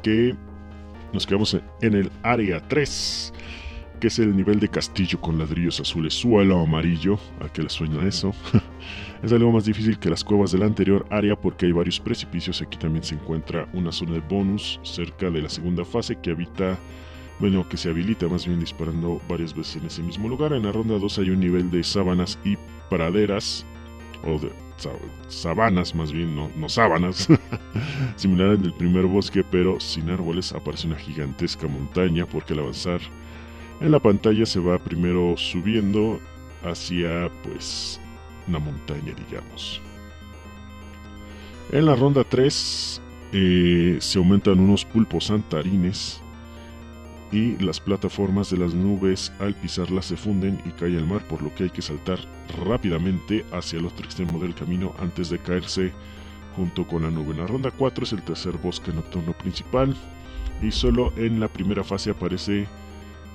que 0.02 0.34
nos 1.12 1.26
quedamos 1.26 1.54
en- 1.80 1.94
el 1.94 2.10
área 2.22 2.60
3, 2.66 3.32
que 4.00 4.08
es 4.08 4.18
el 4.18 4.36
nivel 4.36 4.60
de 4.60 4.68
castillo 4.68 5.20
con 5.20 5.38
ladrillos 5.38 5.80
azules, 5.80 6.12
suelo 6.14 6.60
amarillo. 6.60 7.18
¿A 7.40 7.48
qué 7.50 7.62
le 7.62 7.68
suena 7.70 8.06
eso? 8.06 8.34
es 9.22 9.32
algo 9.32 9.50
más 9.52 9.64
difícil 9.64 9.98
que 9.98 10.10
las 10.10 10.22
cuevas 10.24 10.52
de 10.52 10.58
la 10.58 10.66
anterior 10.66 11.06
área 11.10 11.34
porque 11.36 11.66
hay 11.66 11.72
varios 11.72 11.98
precipicios. 12.00 12.60
Aquí 12.60 12.76
también 12.76 13.04
se 13.04 13.14
encuentra 13.14 13.66
una 13.72 13.92
zona 13.92 14.12
de 14.12 14.20
bonus 14.20 14.78
cerca 14.82 15.30
de 15.30 15.40
la 15.42 15.48
segunda 15.48 15.84
fase 15.84 16.16
que 16.20 16.30
habita, 16.32 16.76
bueno, 17.38 17.68
que 17.68 17.76
se 17.76 17.90
habilita 17.90 18.28
más 18.28 18.46
bien 18.46 18.60
disparando 18.60 19.20
varias 19.28 19.54
veces 19.54 19.76
en 19.76 19.86
ese 19.86 20.02
mismo 20.02 20.28
lugar. 20.28 20.52
En 20.52 20.64
la 20.64 20.72
ronda 20.72 20.98
2 20.98 21.18
hay 21.18 21.30
un 21.30 21.40
nivel 21.40 21.70
de 21.70 21.82
sábanas 21.84 22.38
y 22.44 22.56
praderas, 22.88 23.64
o 24.24 24.38
de 24.38 24.50
sa- 24.78 24.90
sabanas 25.28 25.94
más 25.94 26.12
bien, 26.12 26.34
no, 26.34 26.50
no 26.56 26.68
sábanas, 26.68 27.28
similar 28.16 28.50
al 28.50 28.62
del 28.62 28.72
primer 28.74 29.06
bosque, 29.06 29.44
pero 29.44 29.78
sin 29.80 30.10
árboles. 30.10 30.52
Aparece 30.52 30.86
una 30.86 30.96
gigantesca 30.96 31.66
montaña 31.68 32.26
porque 32.26 32.54
al 32.54 32.60
avanzar 32.60 33.00
en 33.80 33.90
la 33.90 34.00
pantalla 34.00 34.46
se 34.46 34.60
va 34.60 34.78
primero 34.78 35.36
subiendo 35.36 36.18
hacia, 36.64 37.30
pues, 37.42 38.00
una 38.48 38.58
montaña, 38.58 39.12
digamos. 39.28 39.80
En 41.72 41.84
la 41.86 41.94
ronda 41.96 42.24
3 42.24 43.00
eh, 43.32 43.96
se 44.00 44.18
aumentan 44.18 44.60
unos 44.60 44.84
pulpos 44.84 45.24
santarines 45.26 46.22
y 47.32 47.56
las 47.58 47.80
plataformas 47.80 48.50
de 48.50 48.58
las 48.58 48.74
nubes 48.74 49.32
al 49.40 49.54
pisarlas 49.54 50.06
se 50.06 50.16
funden 50.16 50.60
y 50.64 50.70
cae 50.70 50.96
al 50.96 51.06
mar, 51.06 51.22
por 51.28 51.42
lo 51.42 51.54
que 51.54 51.64
hay 51.64 51.70
que 51.70 51.82
saltar 51.82 52.18
rápidamente 52.64 53.44
hacia 53.52 53.78
el 53.78 53.86
otro 53.86 54.04
extremo 54.04 54.38
del 54.38 54.54
camino 54.54 54.94
antes 54.98 55.30
de 55.30 55.38
caerse 55.38 55.92
junto 56.54 56.86
con 56.86 57.02
la 57.02 57.10
nube. 57.10 57.34
La 57.34 57.46
ronda 57.46 57.70
4 57.70 58.04
es 58.04 58.12
el 58.12 58.22
tercer 58.22 58.56
bosque 58.58 58.92
nocturno 58.92 59.32
principal 59.32 59.94
y 60.62 60.70
solo 60.70 61.12
en 61.16 61.40
la 61.40 61.48
primera 61.48 61.84
fase 61.84 62.10
aparece 62.10 62.66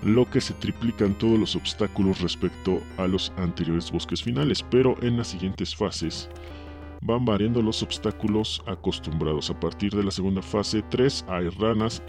lo 0.03 0.27
que 0.29 0.41
se 0.41 0.53
triplican 0.55 1.13
todos 1.13 1.37
los 1.37 1.55
obstáculos 1.55 2.21
respecto 2.21 2.81
a 2.97 3.07
los 3.07 3.31
anteriores 3.37 3.91
bosques 3.91 4.23
finales, 4.23 4.63
pero 4.63 4.95
en 5.03 5.17
las 5.17 5.27
siguientes 5.27 5.75
fases 5.75 6.29
van 7.01 7.25
variando 7.25 7.61
los 7.61 7.83
obstáculos 7.83 8.63
acostumbrados. 8.65 9.49
A 9.49 9.59
partir 9.59 9.91
de 9.93 10.03
la 10.03 10.11
segunda 10.11 10.41
fase 10.41 10.81
3 10.89 11.25
hay 11.27 11.49
ranas, 11.49 12.01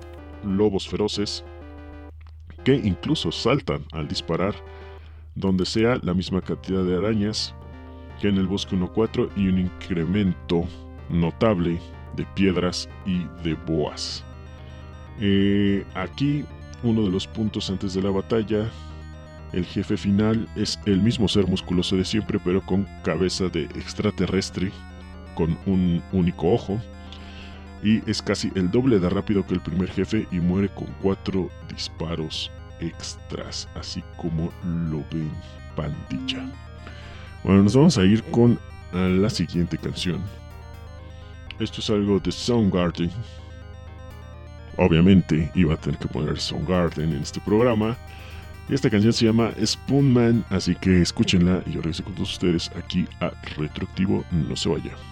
lobos 0.45 0.89
feroces, 0.89 1.45
que 2.64 2.74
incluso 2.74 3.32
saltan 3.32 3.84
al 3.92 4.08
disparar, 4.08 4.54
donde 5.34 5.64
sea 5.64 5.98
la 6.02 6.14
misma 6.14 6.40
cantidad 6.40 6.84
de 6.84 6.96
arañas 6.96 7.54
que 8.20 8.28
en 8.28 8.36
el 8.36 8.46
bosque 8.46 8.76
1.4 8.76 9.30
y 9.36 9.48
un 9.48 9.58
incremento 9.58 10.64
notable 11.08 11.80
de 12.16 12.24
piedras 12.34 12.88
y 13.06 13.24
de 13.42 13.54
boas. 13.54 14.24
Eh, 15.20 15.84
aquí 15.94 16.44
uno 16.82 17.02
de 17.02 17.10
los 17.10 17.26
puntos 17.26 17.70
antes 17.70 17.94
de 17.94 18.02
la 18.02 18.10
batalla. 18.10 18.70
El 19.52 19.64
jefe 19.66 19.96
final 19.96 20.48
es 20.56 20.78
el 20.86 21.02
mismo 21.02 21.28
ser 21.28 21.46
musculoso 21.46 21.96
de 21.96 22.04
siempre, 22.04 22.40
pero 22.42 22.62
con 22.62 22.88
cabeza 23.04 23.48
de 23.48 23.64
extraterrestre, 23.64 24.72
con 25.34 25.58
un 25.66 26.02
único 26.12 26.52
ojo. 26.52 26.80
Y 27.83 28.09
es 28.09 28.22
casi 28.22 28.53
el 28.55 28.70
doble 28.70 29.01
de 29.01 29.09
rápido 29.09 29.45
que 29.47 29.55
el 29.55 29.61
primer 29.61 29.91
jefe 29.91 30.26
y 30.30 30.37
muere 30.37 30.68
con 30.68 30.87
cuatro 31.03 31.51
disparos 31.68 32.51
extras, 32.80 33.68
así 33.74 34.03
como 34.16 34.53
lo 34.64 35.05
ven 35.11 35.30
pandilla. 35.74 36.45
Bueno, 37.43 37.64
nos 37.64 37.74
vamos 37.74 37.99
a 37.99 38.05
ir 38.05 38.22
con 38.24 38.59
eh, 38.93 39.09
la 39.09 39.30
siguiente 39.30 39.76
canción. 39.78 40.20
Esto 41.59 41.80
es 41.80 41.91
algo 41.91 42.18
de 42.20 42.30
Soundgarden, 42.30 43.11
obviamente 44.76 45.51
iba 45.55 45.74
a 45.74 45.76
tener 45.76 45.99
que 45.99 46.09
poner 46.09 46.39
Soundgarden 46.39 47.12
en 47.12 47.22
este 47.22 47.41
programa. 47.41 47.97
Y 48.68 48.74
esta 48.74 48.89
canción 48.89 49.12
se 49.12 49.26
llama 49.26 49.51
Spoonman, 49.64 50.45
así 50.51 50.74
que 50.76 51.03
escúchenla 51.03 51.62
y 51.66 51.72
yo 51.72 51.80
regreso 51.80 52.05
con 52.05 52.14
todos 52.14 52.33
ustedes 52.33 52.70
aquí 52.76 53.07
a 53.20 53.33
Retroactivo, 53.57 54.24
no 54.30 54.57
se 54.57 54.68
vaya. 54.68 55.11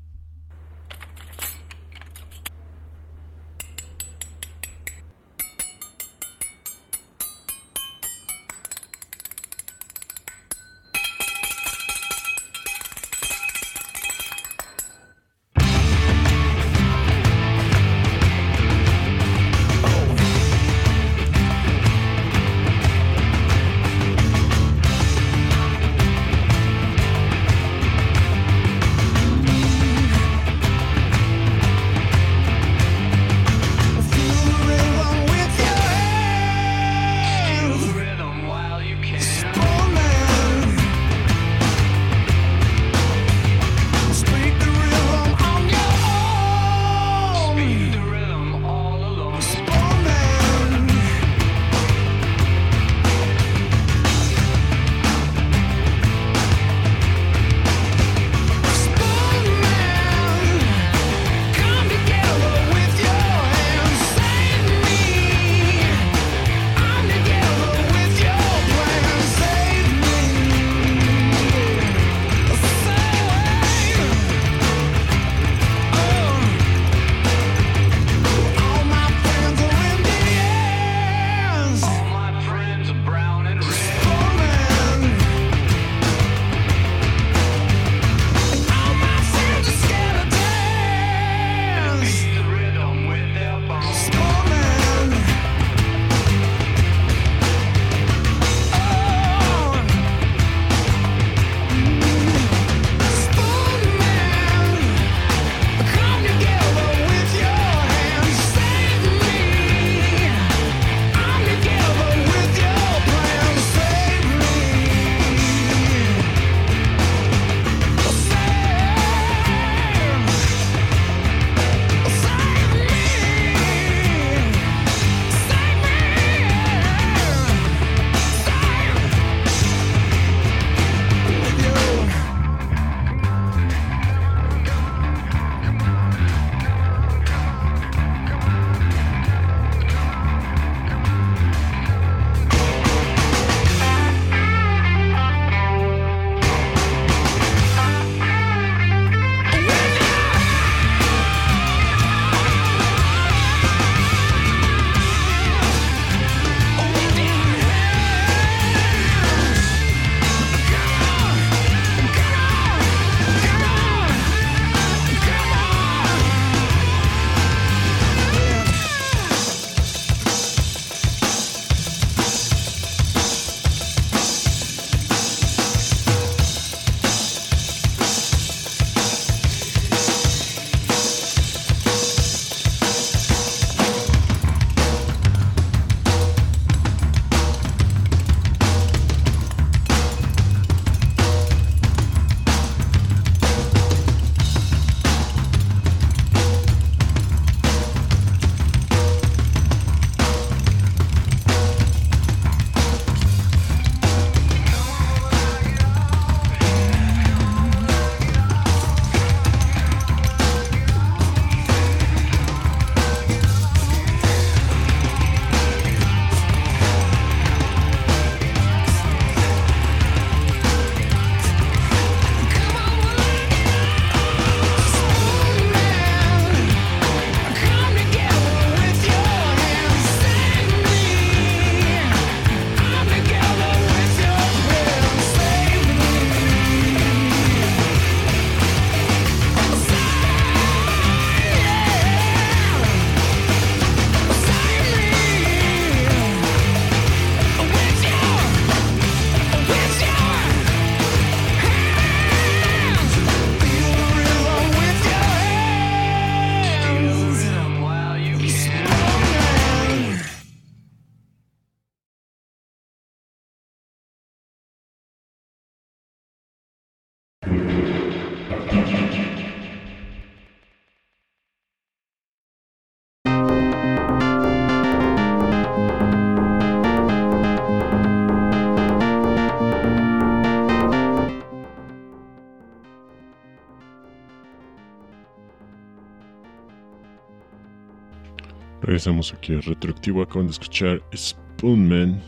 Regresamos 288.91 289.33
aquí 289.33 289.55
a 289.55 289.61
Retroactivo. 289.61 290.21
Acaban 290.21 290.47
de 290.47 290.51
escuchar 290.51 291.01
Spoonman 291.15 292.21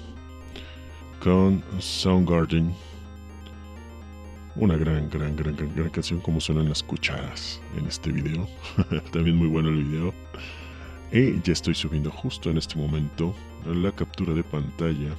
con 1.22 1.62
Soundgarden. 1.80 2.74
Una 4.56 4.78
gran, 4.78 5.10
gran, 5.10 5.36
gran, 5.36 5.58
gran, 5.58 5.76
gran 5.76 5.90
canción 5.90 6.22
como 6.22 6.40
suenan 6.40 6.70
las 6.70 6.82
cucharas 6.82 7.60
en 7.78 7.86
este 7.86 8.14
video. 8.14 8.48
También 9.12 9.36
muy 9.36 9.50
bueno 9.50 9.68
el 9.68 9.84
video. 9.84 10.14
Y 11.12 11.42
ya 11.42 11.52
estoy 11.52 11.76
subiendo 11.76 12.10
justo 12.10 12.50
en 12.50 12.58
este 12.58 12.78
momento 12.78 13.36
la 13.66 13.92
captura 13.92 14.34
de 14.34 14.46
pantalla 14.46 15.14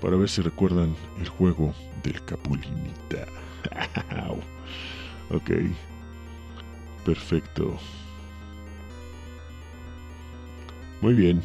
para 0.00 0.14
ver 0.14 0.28
si 0.28 0.40
recuerdan 0.40 0.94
el 1.20 1.28
juego 1.28 1.74
del 2.04 2.24
Capulinita. 2.24 3.26
ok. 5.30 5.50
Perfecto. 7.04 7.76
Muy 11.00 11.14
bien. 11.14 11.42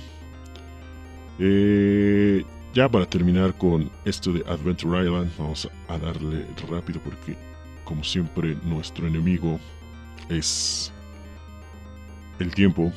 Eh, 1.39 2.43
ya 2.74 2.89
para 2.89 3.06
terminar 3.06 3.56
con 3.58 3.89
esto 4.06 4.34
de 4.34 4.43
Adventure 4.47 5.04
Island, 5.04 5.32
vamos 5.38 5.70
a 5.88 5.97
darle 5.97 6.45
rápido 6.70 6.99
porque, 7.01 7.38
como 7.84 8.04
siempre, 8.04 8.58
nuestro 8.64 9.08
enemigo 9.08 9.60
es 10.30 10.91
el 12.39 12.54
tiempo. 12.54 12.91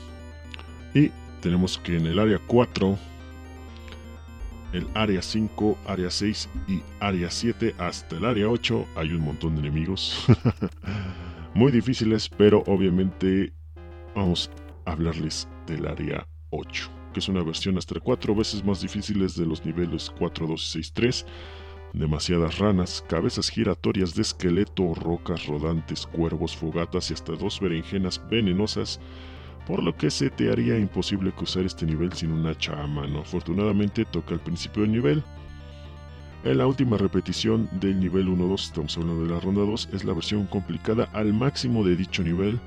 Y 0.94 1.11
tenemos 1.42 1.78
que 1.78 1.96
en 1.96 2.07
el 2.07 2.18
área 2.18 2.40
4, 2.46 2.98
el 4.72 4.86
área 4.94 5.20
5, 5.20 5.78
área 5.86 6.11
6 6.11 6.48
y 6.68 6.82
área 7.00 7.30
7 7.30 7.74
hasta 7.78 8.16
el 8.16 8.24
área 8.24 8.48
8 8.48 8.86
hay 8.96 9.12
un 9.12 9.22
montón 9.22 9.54
de 9.54 9.61
enemigos. 9.61 10.26
Muy 11.54 11.70
difíciles, 11.70 12.28
pero 12.28 12.62
obviamente 12.66 13.52
vamos 14.14 14.50
a 14.86 14.92
hablarles 14.92 15.48
del 15.66 15.86
área 15.86 16.26
8 16.57 16.96
que 17.16 17.20
es 17.20 17.30
una 17.30 17.42
versión 17.42 17.78
hasta 17.78 17.98
cuatro 17.98 18.34
veces 18.34 18.62
más 18.62 18.82
difíciles 18.82 19.34
de 19.36 19.46
los 19.46 19.64
niveles 19.64 20.12
4, 20.18 20.48
2 20.48 20.62
y 20.62 20.72
6, 20.82 20.92
3. 20.92 21.26
Demasiadas 21.94 22.59
ranas, 22.59 23.02
cabezas 23.09 23.48
giratorias 23.48 24.14
de 24.14 24.20
esqueleto, 24.20 24.92
rocas 24.92 25.46
rodantes, 25.46 26.07
cuervos, 26.07 26.54
fogatas 26.54 27.11
y 27.11 27.14
hasta 27.14 27.32
dos 27.32 27.59
berenjenas 27.59 28.20
venenosas, 28.30 29.00
por 29.66 29.82
lo 29.82 29.96
que 29.96 30.11
se 30.11 30.28
te 30.28 30.52
haría 30.52 30.78
imposible 30.78 31.32
cruzar 31.32 31.64
este 31.64 31.86
nivel 31.86 32.12
sin 32.12 32.32
un 32.32 32.46
hacha 32.46 32.78
a 32.78 32.86
mano. 32.86 33.20
Afortunadamente 33.20 34.04
toca 34.04 34.34
al 34.34 34.40
principio 34.40 34.82
del 34.82 34.92
nivel. 34.92 35.24
En 36.44 36.59
la 36.59 36.66
última 36.66 36.98
repetición 36.98 37.66
del 37.80 37.98
nivel 37.98 38.28
1-2, 38.28 38.61
estamos 38.61 38.98
hablando 38.98 39.24
de 39.24 39.30
la 39.32 39.40
ronda 39.40 39.62
2, 39.62 39.88
es 39.94 40.04
la 40.04 40.12
versión 40.12 40.44
complicada 40.48 41.09
al 41.14 41.32
máximo 41.32 41.82
de 41.82 41.96
dicho 41.96 42.22
nivel. 42.22 42.61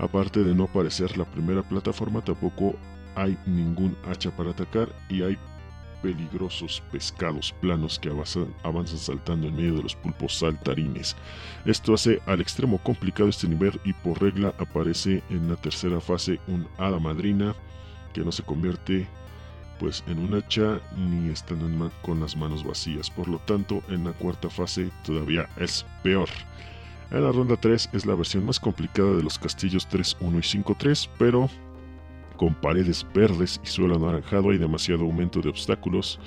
Aparte 0.00 0.42
de 0.42 0.52
no 0.52 0.66
parecer 0.66 1.16
la 1.16 1.26
primera 1.26 1.62
plataforma, 1.62 2.20
tampoco 2.22 2.74
hay 3.16 3.36
ningún 3.46 3.96
hacha 4.06 4.30
para 4.30 4.50
atacar 4.50 4.88
y 5.08 5.22
hay 5.22 5.38
peligrosos 6.02 6.82
pescados 6.92 7.54
planos 7.62 7.98
que 7.98 8.10
avanzan, 8.10 8.98
saltando 8.98 9.48
en 9.48 9.56
medio 9.56 9.76
de 9.76 9.84
los 9.84 9.96
pulpos 9.96 10.38
saltarines. 10.38 11.16
Esto 11.64 11.94
hace 11.94 12.20
al 12.26 12.42
extremo 12.42 12.76
complicado 12.78 13.30
este 13.30 13.48
nivel 13.48 13.80
y 13.84 13.94
por 13.94 14.20
regla 14.20 14.52
aparece 14.58 15.22
en 15.30 15.48
la 15.48 15.56
tercera 15.56 16.00
fase 16.02 16.38
un 16.46 16.68
hada 16.76 16.98
madrina 16.98 17.54
que 18.12 18.20
no 18.20 18.32
se 18.32 18.42
convierte 18.42 19.08
pues 19.80 20.04
en 20.06 20.18
un 20.18 20.34
hacha 20.34 20.80
ni 20.96 21.30
están 21.30 21.90
con 22.02 22.20
las 22.20 22.36
manos 22.36 22.64
vacías. 22.64 23.10
Por 23.10 23.26
lo 23.26 23.38
tanto, 23.38 23.82
en 23.88 24.04
la 24.04 24.12
cuarta 24.12 24.50
fase 24.50 24.90
todavía 25.04 25.48
es 25.56 25.86
peor. 26.02 26.28
En 27.10 27.24
la 27.24 27.32
ronda 27.32 27.56
3 27.56 27.90
es 27.92 28.06
la 28.06 28.14
versión 28.14 28.44
más 28.44 28.60
complicada 28.60 29.14
de 29.14 29.22
los 29.22 29.38
castillos 29.38 29.88
3-1 29.88 30.18
y 30.20 30.62
5-3, 30.62 31.08
pero 31.18 31.48
con 32.36 32.54
paredes 32.54 33.06
verdes 33.14 33.60
y 33.62 33.66
suelo 33.66 33.96
anaranjado 33.96 34.50
hay 34.50 34.58
demasiado 34.58 35.02
aumento 35.02 35.40
de 35.40 35.48
obstáculos 35.48 36.18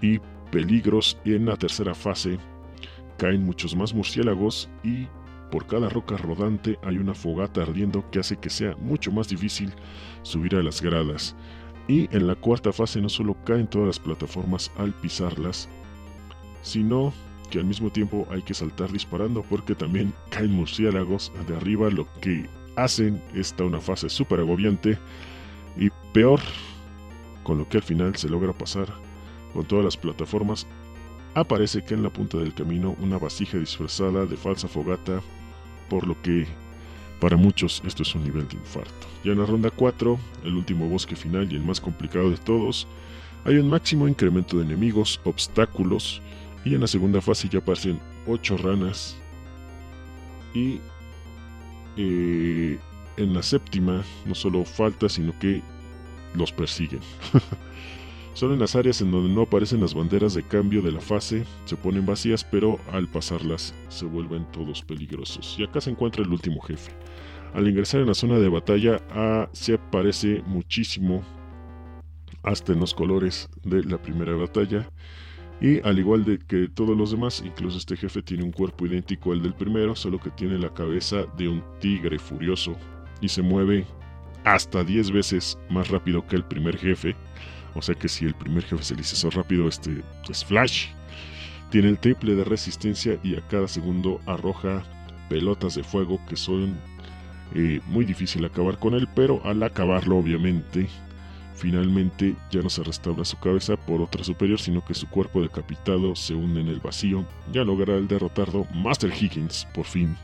y 0.00 0.18
peligros 0.50 1.18
y 1.24 1.34
en 1.34 1.46
la 1.46 1.56
tercera 1.56 1.94
fase 1.94 2.38
caen 3.18 3.44
muchos 3.44 3.74
más 3.76 3.94
murciélagos 3.94 4.68
y 4.82 5.06
por 5.50 5.66
cada 5.66 5.88
roca 5.88 6.16
rodante 6.16 6.78
hay 6.82 6.98
una 6.98 7.14
fogata 7.14 7.62
ardiendo 7.62 8.04
que 8.10 8.18
hace 8.18 8.36
que 8.36 8.50
sea 8.50 8.74
mucho 8.76 9.12
más 9.12 9.28
difícil 9.28 9.72
subir 10.22 10.56
a 10.56 10.62
las 10.62 10.82
gradas. 10.82 11.36
Y 11.86 12.08
en 12.16 12.26
la 12.26 12.34
cuarta 12.34 12.72
fase 12.72 13.00
no 13.00 13.08
solo 13.08 13.36
caen 13.44 13.68
todas 13.68 13.86
las 13.86 14.00
plataformas 14.00 14.72
al 14.78 14.92
pisarlas, 14.94 15.68
sino 16.62 17.12
que 17.50 17.58
al 17.58 17.66
mismo 17.66 17.90
tiempo 17.90 18.26
hay 18.30 18.42
que 18.42 18.54
saltar 18.54 18.90
disparando 18.90 19.42
porque 19.42 19.74
también 19.74 20.12
caen 20.30 20.50
murciélagos 20.50 21.30
de 21.46 21.56
arriba, 21.56 21.90
lo 21.90 22.08
que 22.20 22.48
hacen 22.76 23.22
esta 23.34 23.64
una 23.64 23.80
fase 23.80 24.08
súper 24.08 24.40
agobiante 24.40 24.98
y 25.76 25.90
peor, 26.12 26.40
con 27.42 27.58
lo 27.58 27.68
que 27.68 27.78
al 27.78 27.82
final 27.82 28.14
se 28.16 28.28
logra 28.28 28.52
pasar 28.52 28.88
con 29.52 29.64
todas 29.64 29.84
las 29.84 29.96
plataformas, 29.96 30.66
aparece 31.34 31.84
que 31.84 31.94
en 31.94 32.02
la 32.02 32.10
punta 32.10 32.38
del 32.38 32.54
camino 32.54 32.96
una 33.00 33.18
vasija 33.18 33.58
disfrazada 33.58 34.26
de 34.26 34.36
falsa 34.36 34.68
fogata, 34.68 35.20
por 35.88 36.06
lo 36.06 36.20
que 36.22 36.46
para 37.20 37.36
muchos 37.36 37.82
esto 37.86 38.02
es 38.02 38.14
un 38.14 38.24
nivel 38.24 38.48
de 38.48 38.56
infarto. 38.56 39.06
Ya 39.24 39.32
en 39.32 39.38
la 39.38 39.46
ronda 39.46 39.70
4, 39.70 40.18
el 40.44 40.54
último 40.54 40.88
bosque 40.88 41.16
final 41.16 41.50
y 41.52 41.56
el 41.56 41.64
más 41.64 41.80
complicado 41.80 42.30
de 42.30 42.36
todos, 42.36 42.86
hay 43.44 43.56
un 43.56 43.68
máximo 43.68 44.08
incremento 44.08 44.56
de 44.56 44.64
enemigos, 44.64 45.20
obstáculos, 45.24 46.22
y 46.64 46.74
en 46.74 46.80
la 46.80 46.86
segunda 46.86 47.20
fase 47.20 47.48
ya 47.48 47.58
aparecen 47.58 48.00
8 48.26 48.56
ranas 48.56 49.16
y 50.54 50.80
eh, 51.96 52.78
en 53.16 53.34
la 53.34 53.42
séptima 53.42 54.02
no 54.26 54.34
solo 54.34 54.64
falta, 54.64 55.08
sino 55.08 55.38
que 55.38 55.62
los 56.34 56.52
persiguen. 56.52 57.00
Son 58.34 58.52
en 58.52 58.58
las 58.58 58.74
áreas 58.74 59.00
en 59.00 59.12
donde 59.12 59.32
no 59.32 59.42
aparecen 59.42 59.80
las 59.80 59.94
banderas 59.94 60.34
de 60.34 60.42
cambio 60.42 60.82
de 60.82 60.90
la 60.90 61.00
fase, 61.00 61.44
se 61.66 61.76
ponen 61.76 62.04
vacías, 62.04 62.42
pero 62.42 62.80
al 62.90 63.06
pasarlas 63.06 63.72
se 63.88 64.06
vuelven 64.06 64.44
todos 64.50 64.82
peligrosos. 64.82 65.54
Y 65.56 65.62
acá 65.62 65.80
se 65.80 65.90
encuentra 65.90 66.24
el 66.24 66.32
último 66.32 66.60
jefe. 66.60 66.90
Al 67.54 67.68
ingresar 67.68 68.00
en 68.00 68.08
la 68.08 68.14
zona 68.14 68.40
de 68.40 68.48
batalla 68.48 69.00
ah, 69.10 69.48
se 69.52 69.74
aparece 69.74 70.42
muchísimo, 70.46 71.22
hasta 72.42 72.72
en 72.72 72.80
los 72.80 72.92
colores 72.92 73.48
de 73.62 73.84
la 73.84 74.02
primera 74.02 74.34
batalla. 74.34 74.88
Y 75.60 75.78
al 75.86 76.00
igual 76.00 76.24
de 76.24 76.40
que 76.40 76.68
todos 76.68 76.96
los 76.96 77.12
demás, 77.12 77.40
incluso 77.46 77.78
este 77.78 77.96
jefe 77.96 78.20
tiene 78.20 78.42
un 78.42 78.50
cuerpo 78.50 78.84
idéntico 78.84 79.30
al 79.30 79.42
del 79.42 79.54
primero, 79.54 79.94
solo 79.94 80.18
que 80.18 80.30
tiene 80.30 80.58
la 80.58 80.74
cabeza 80.74 81.24
de 81.38 81.48
un 81.48 81.62
tigre 81.78 82.18
furioso 82.18 82.76
y 83.20 83.28
se 83.28 83.42
mueve 83.42 83.86
hasta 84.44 84.84
10 84.84 85.10
veces 85.10 85.58
más 85.70 85.88
rápido 85.88 86.26
que 86.26 86.36
el 86.36 86.44
primer 86.44 86.76
jefe. 86.76 87.16
O 87.74 87.82
sea 87.82 87.94
que 87.94 88.08
si 88.08 88.24
el 88.24 88.34
primer 88.34 88.64
jefe 88.64 88.82
se 88.82 88.94
le 88.94 89.00
hizo 89.00 89.30
rápido, 89.30 89.68
este 89.68 90.02
es 90.28 90.44
Flash. 90.44 90.88
Tiene 91.70 91.88
el 91.88 91.98
triple 91.98 92.34
de 92.34 92.44
resistencia 92.44 93.18
y 93.22 93.36
a 93.36 93.40
cada 93.48 93.66
segundo 93.66 94.20
arroja 94.26 94.82
pelotas 95.28 95.74
de 95.74 95.82
fuego 95.82 96.20
que 96.28 96.36
son 96.36 96.78
eh, 97.54 97.80
muy 97.86 98.04
difícil 98.04 98.44
acabar 98.44 98.78
con 98.78 98.94
él, 98.94 99.08
pero 99.14 99.40
al 99.44 99.62
acabarlo 99.62 100.18
obviamente, 100.18 100.88
finalmente 101.56 102.36
ya 102.50 102.60
no 102.60 102.70
se 102.70 102.84
restaura 102.84 103.24
su 103.24 103.38
cabeza 103.38 103.76
por 103.76 104.00
otra 104.02 104.22
superior, 104.22 104.60
sino 104.60 104.84
que 104.84 104.94
su 104.94 105.08
cuerpo 105.08 105.40
decapitado 105.40 106.14
se 106.14 106.34
hunde 106.34 106.60
en 106.60 106.68
el 106.68 106.80
vacío. 106.80 107.24
Ya 107.52 107.64
logra 107.64 107.96
el 107.96 108.06
derrotarlo, 108.06 108.66
Master 108.74 109.10
Higgins 109.10 109.66
por 109.74 109.86
fin 109.86 110.16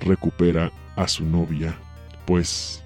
recupera 0.00 0.70
a 0.96 1.08
su 1.08 1.24
novia 1.24 1.76
pues 2.26 2.82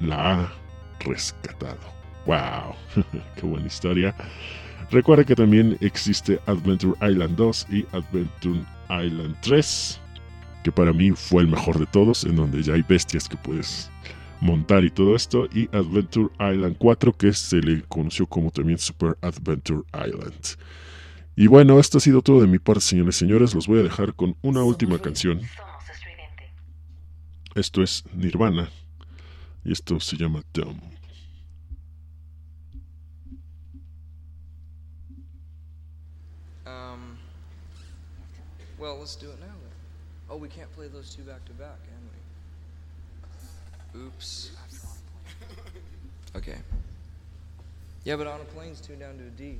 la 0.00 0.32
ha 0.32 0.52
rescatado. 1.00 1.78
¡Wow! 2.26 2.74
¡Qué 3.36 3.46
buena 3.46 3.66
historia! 3.66 4.14
Recuerda 4.90 5.24
que 5.24 5.36
también 5.36 5.76
existe 5.80 6.40
Adventure 6.46 6.94
Island 7.00 7.36
2 7.36 7.66
y 7.70 7.86
Adventure 7.92 8.60
Island 8.88 9.36
3, 9.40 10.00
que 10.64 10.72
para 10.72 10.92
mí 10.92 11.12
fue 11.12 11.42
el 11.42 11.48
mejor 11.48 11.78
de 11.78 11.86
todos, 11.86 12.24
en 12.24 12.34
donde 12.34 12.62
ya 12.62 12.74
hay 12.74 12.82
bestias 12.82 13.28
que 13.28 13.36
puedes 13.36 13.88
montar 14.40 14.84
y 14.84 14.90
todo 14.90 15.14
esto, 15.14 15.46
y 15.54 15.68
Adventure 15.76 16.30
Island 16.40 16.76
4, 16.78 17.12
que 17.12 17.32
se 17.32 17.58
le 17.58 17.82
conoció 17.82 18.26
como 18.26 18.50
también 18.50 18.78
Super 18.78 19.16
Adventure 19.22 19.82
Island. 19.94 20.56
Y 21.36 21.46
bueno, 21.46 21.78
esto 21.78 21.98
ha 21.98 22.00
sido 22.00 22.20
todo 22.20 22.40
de 22.40 22.48
mi 22.48 22.58
parte, 22.58 22.80
señores 22.80 23.16
y 23.16 23.18
señores. 23.20 23.54
Los 23.54 23.66
voy 23.66 23.80
a 23.80 23.82
dejar 23.84 24.14
con 24.14 24.36
una 24.42 24.62
última 24.64 24.98
canción. 24.98 25.40
Esto 27.56 27.82
es 27.82 28.04
Nirvana 28.14 28.70
y 29.64 29.72
esto 29.72 29.98
se 29.98 30.16
llama 30.16 30.42
Dumb. 30.52 30.80
Um, 36.64 37.18
well, 38.78 38.98
let's 38.98 39.16
do 39.16 39.30
it 39.30 39.40
now 39.40 39.46
then. 39.46 39.72
Oh, 40.30 40.36
we 40.36 40.48
can't 40.48 40.72
play 40.76 40.86
those 40.86 41.12
two 41.14 41.22
back 41.22 41.44
to 41.46 41.52
back, 41.54 41.78
can 43.92 44.00
we? 44.00 44.06
Oops. 44.06 44.52
Okay. 46.36 46.58
Yeah, 48.04 48.14
but 48.14 48.28
on 48.28 48.40
a 48.40 48.44
plane's 48.44 48.80
tuned 48.80 49.00
down 49.00 49.18
to 49.18 49.24
a 49.24 49.30
D. 49.30 49.58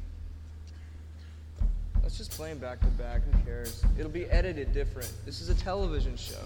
Let's 2.02 2.16
just 2.16 2.30
play 2.30 2.50
them 2.50 2.58
back 2.58 2.80
to 2.80 2.86
back. 2.86 3.22
Who 3.24 3.44
cares? 3.44 3.82
It'll 3.98 4.10
be 4.10 4.26
edited 4.26 4.72
different. 4.72 5.12
This 5.26 5.40
is 5.40 5.48
a 5.48 5.54
television 5.54 6.16
show. 6.16 6.38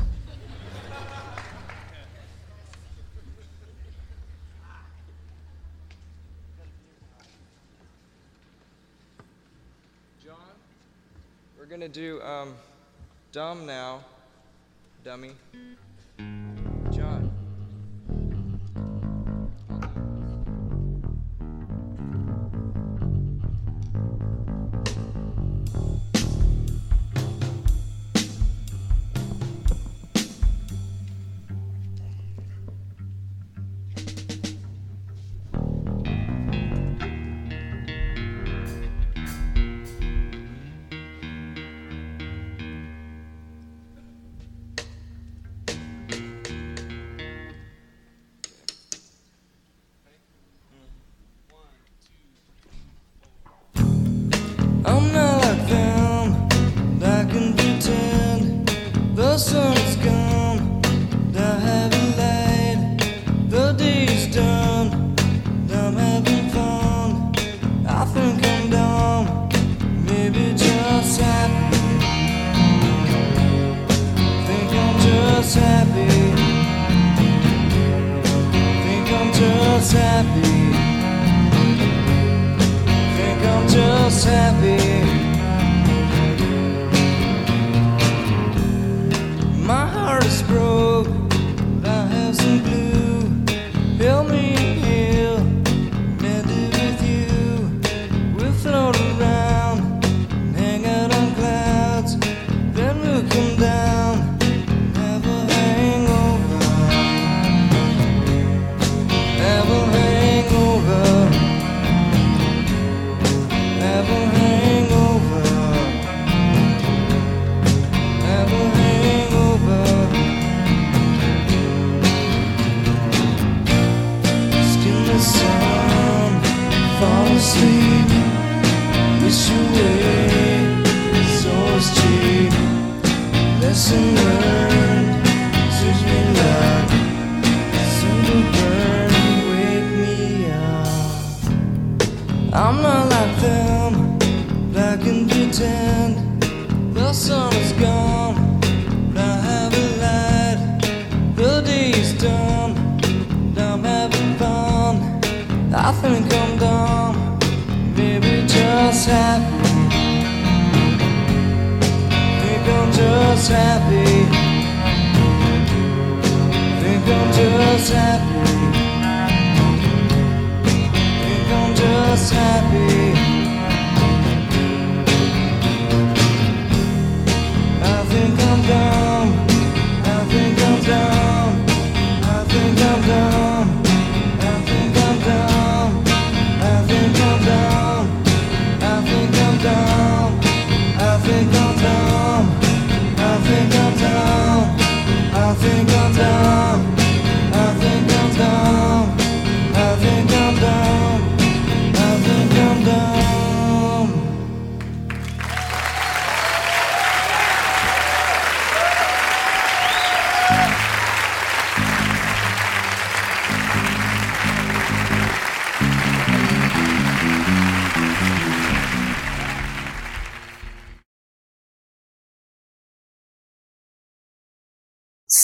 John, 10.25 10.37
we're 11.59 11.66
going 11.66 11.81
to 11.81 11.89
do 11.89 12.22
um, 12.22 12.55
Dumb 13.35 13.66
now, 13.66 14.05
dummy. 15.03 15.33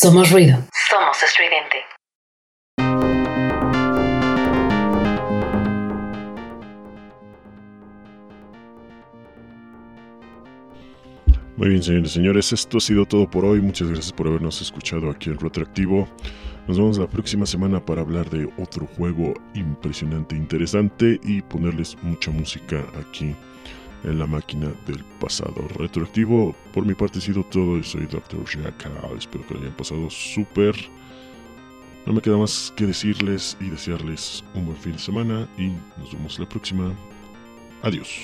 Somos 0.03 0.31
ruido. 0.31 0.57
Somos 0.89 1.23
estridente. 1.23 1.77
Muy 11.55 11.69
bien, 11.69 11.83
señores 11.83 12.13
y 12.13 12.15
señores, 12.15 12.51
esto 12.55 12.79
ha 12.79 12.81
sido 12.81 13.05
todo 13.05 13.29
por 13.29 13.45
hoy. 13.45 13.61
Muchas 13.61 13.89
gracias 13.89 14.11
por 14.11 14.29
habernos 14.29 14.63
escuchado 14.63 15.11
aquí 15.11 15.29
en 15.29 15.39
Retroactivo. 15.39 16.09
Nos 16.67 16.79
vemos 16.79 16.97
la 16.97 17.07
próxima 17.07 17.45
semana 17.45 17.85
para 17.85 18.01
hablar 18.01 18.31
de 18.31 18.49
otro 18.57 18.87
juego 18.97 19.35
impresionante, 19.53 20.35
interesante 20.35 21.21
y 21.23 21.43
ponerles 21.43 21.99
mucha 22.03 22.31
música 22.31 22.83
aquí 22.99 23.37
en 24.05 24.19
la 24.19 24.27
máquina 24.27 24.73
del 24.87 25.05
pasado 25.21 25.67
retroactivo. 25.77 26.55
Por 26.73 26.87
mi 26.87 26.95
parte 26.95 27.19
ha 27.19 27.23
sido 27.23 27.45
todo. 27.45 27.77
Yo 27.77 27.83
soy 27.83 28.07
Dr. 28.07 28.45
Jackal. 28.45 29.17
Espero 29.19 29.47
que 29.47 29.55
lo 29.55 29.61
hayan 29.61 29.77
pasado 29.77 30.09
súper. 30.11 30.75
No 32.07 32.13
me 32.15 32.21
queda 32.21 32.37
más 32.37 32.73
que 32.77 32.87
decirles 32.87 33.57
y 33.61 33.69
desearles 33.69 34.43
un 34.55 34.67
buen 34.67 34.79
fin 34.79 34.93
de 34.93 34.99
semana 34.99 35.49
y 35.59 35.69
nos 35.99 36.13
vemos 36.13 36.39
la 36.39 36.49
próxima. 36.49 36.95
Adiós. 37.83 38.19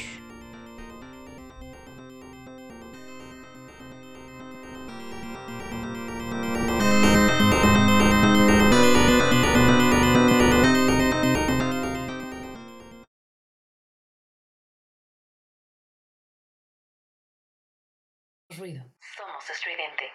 estridente 19.53 20.11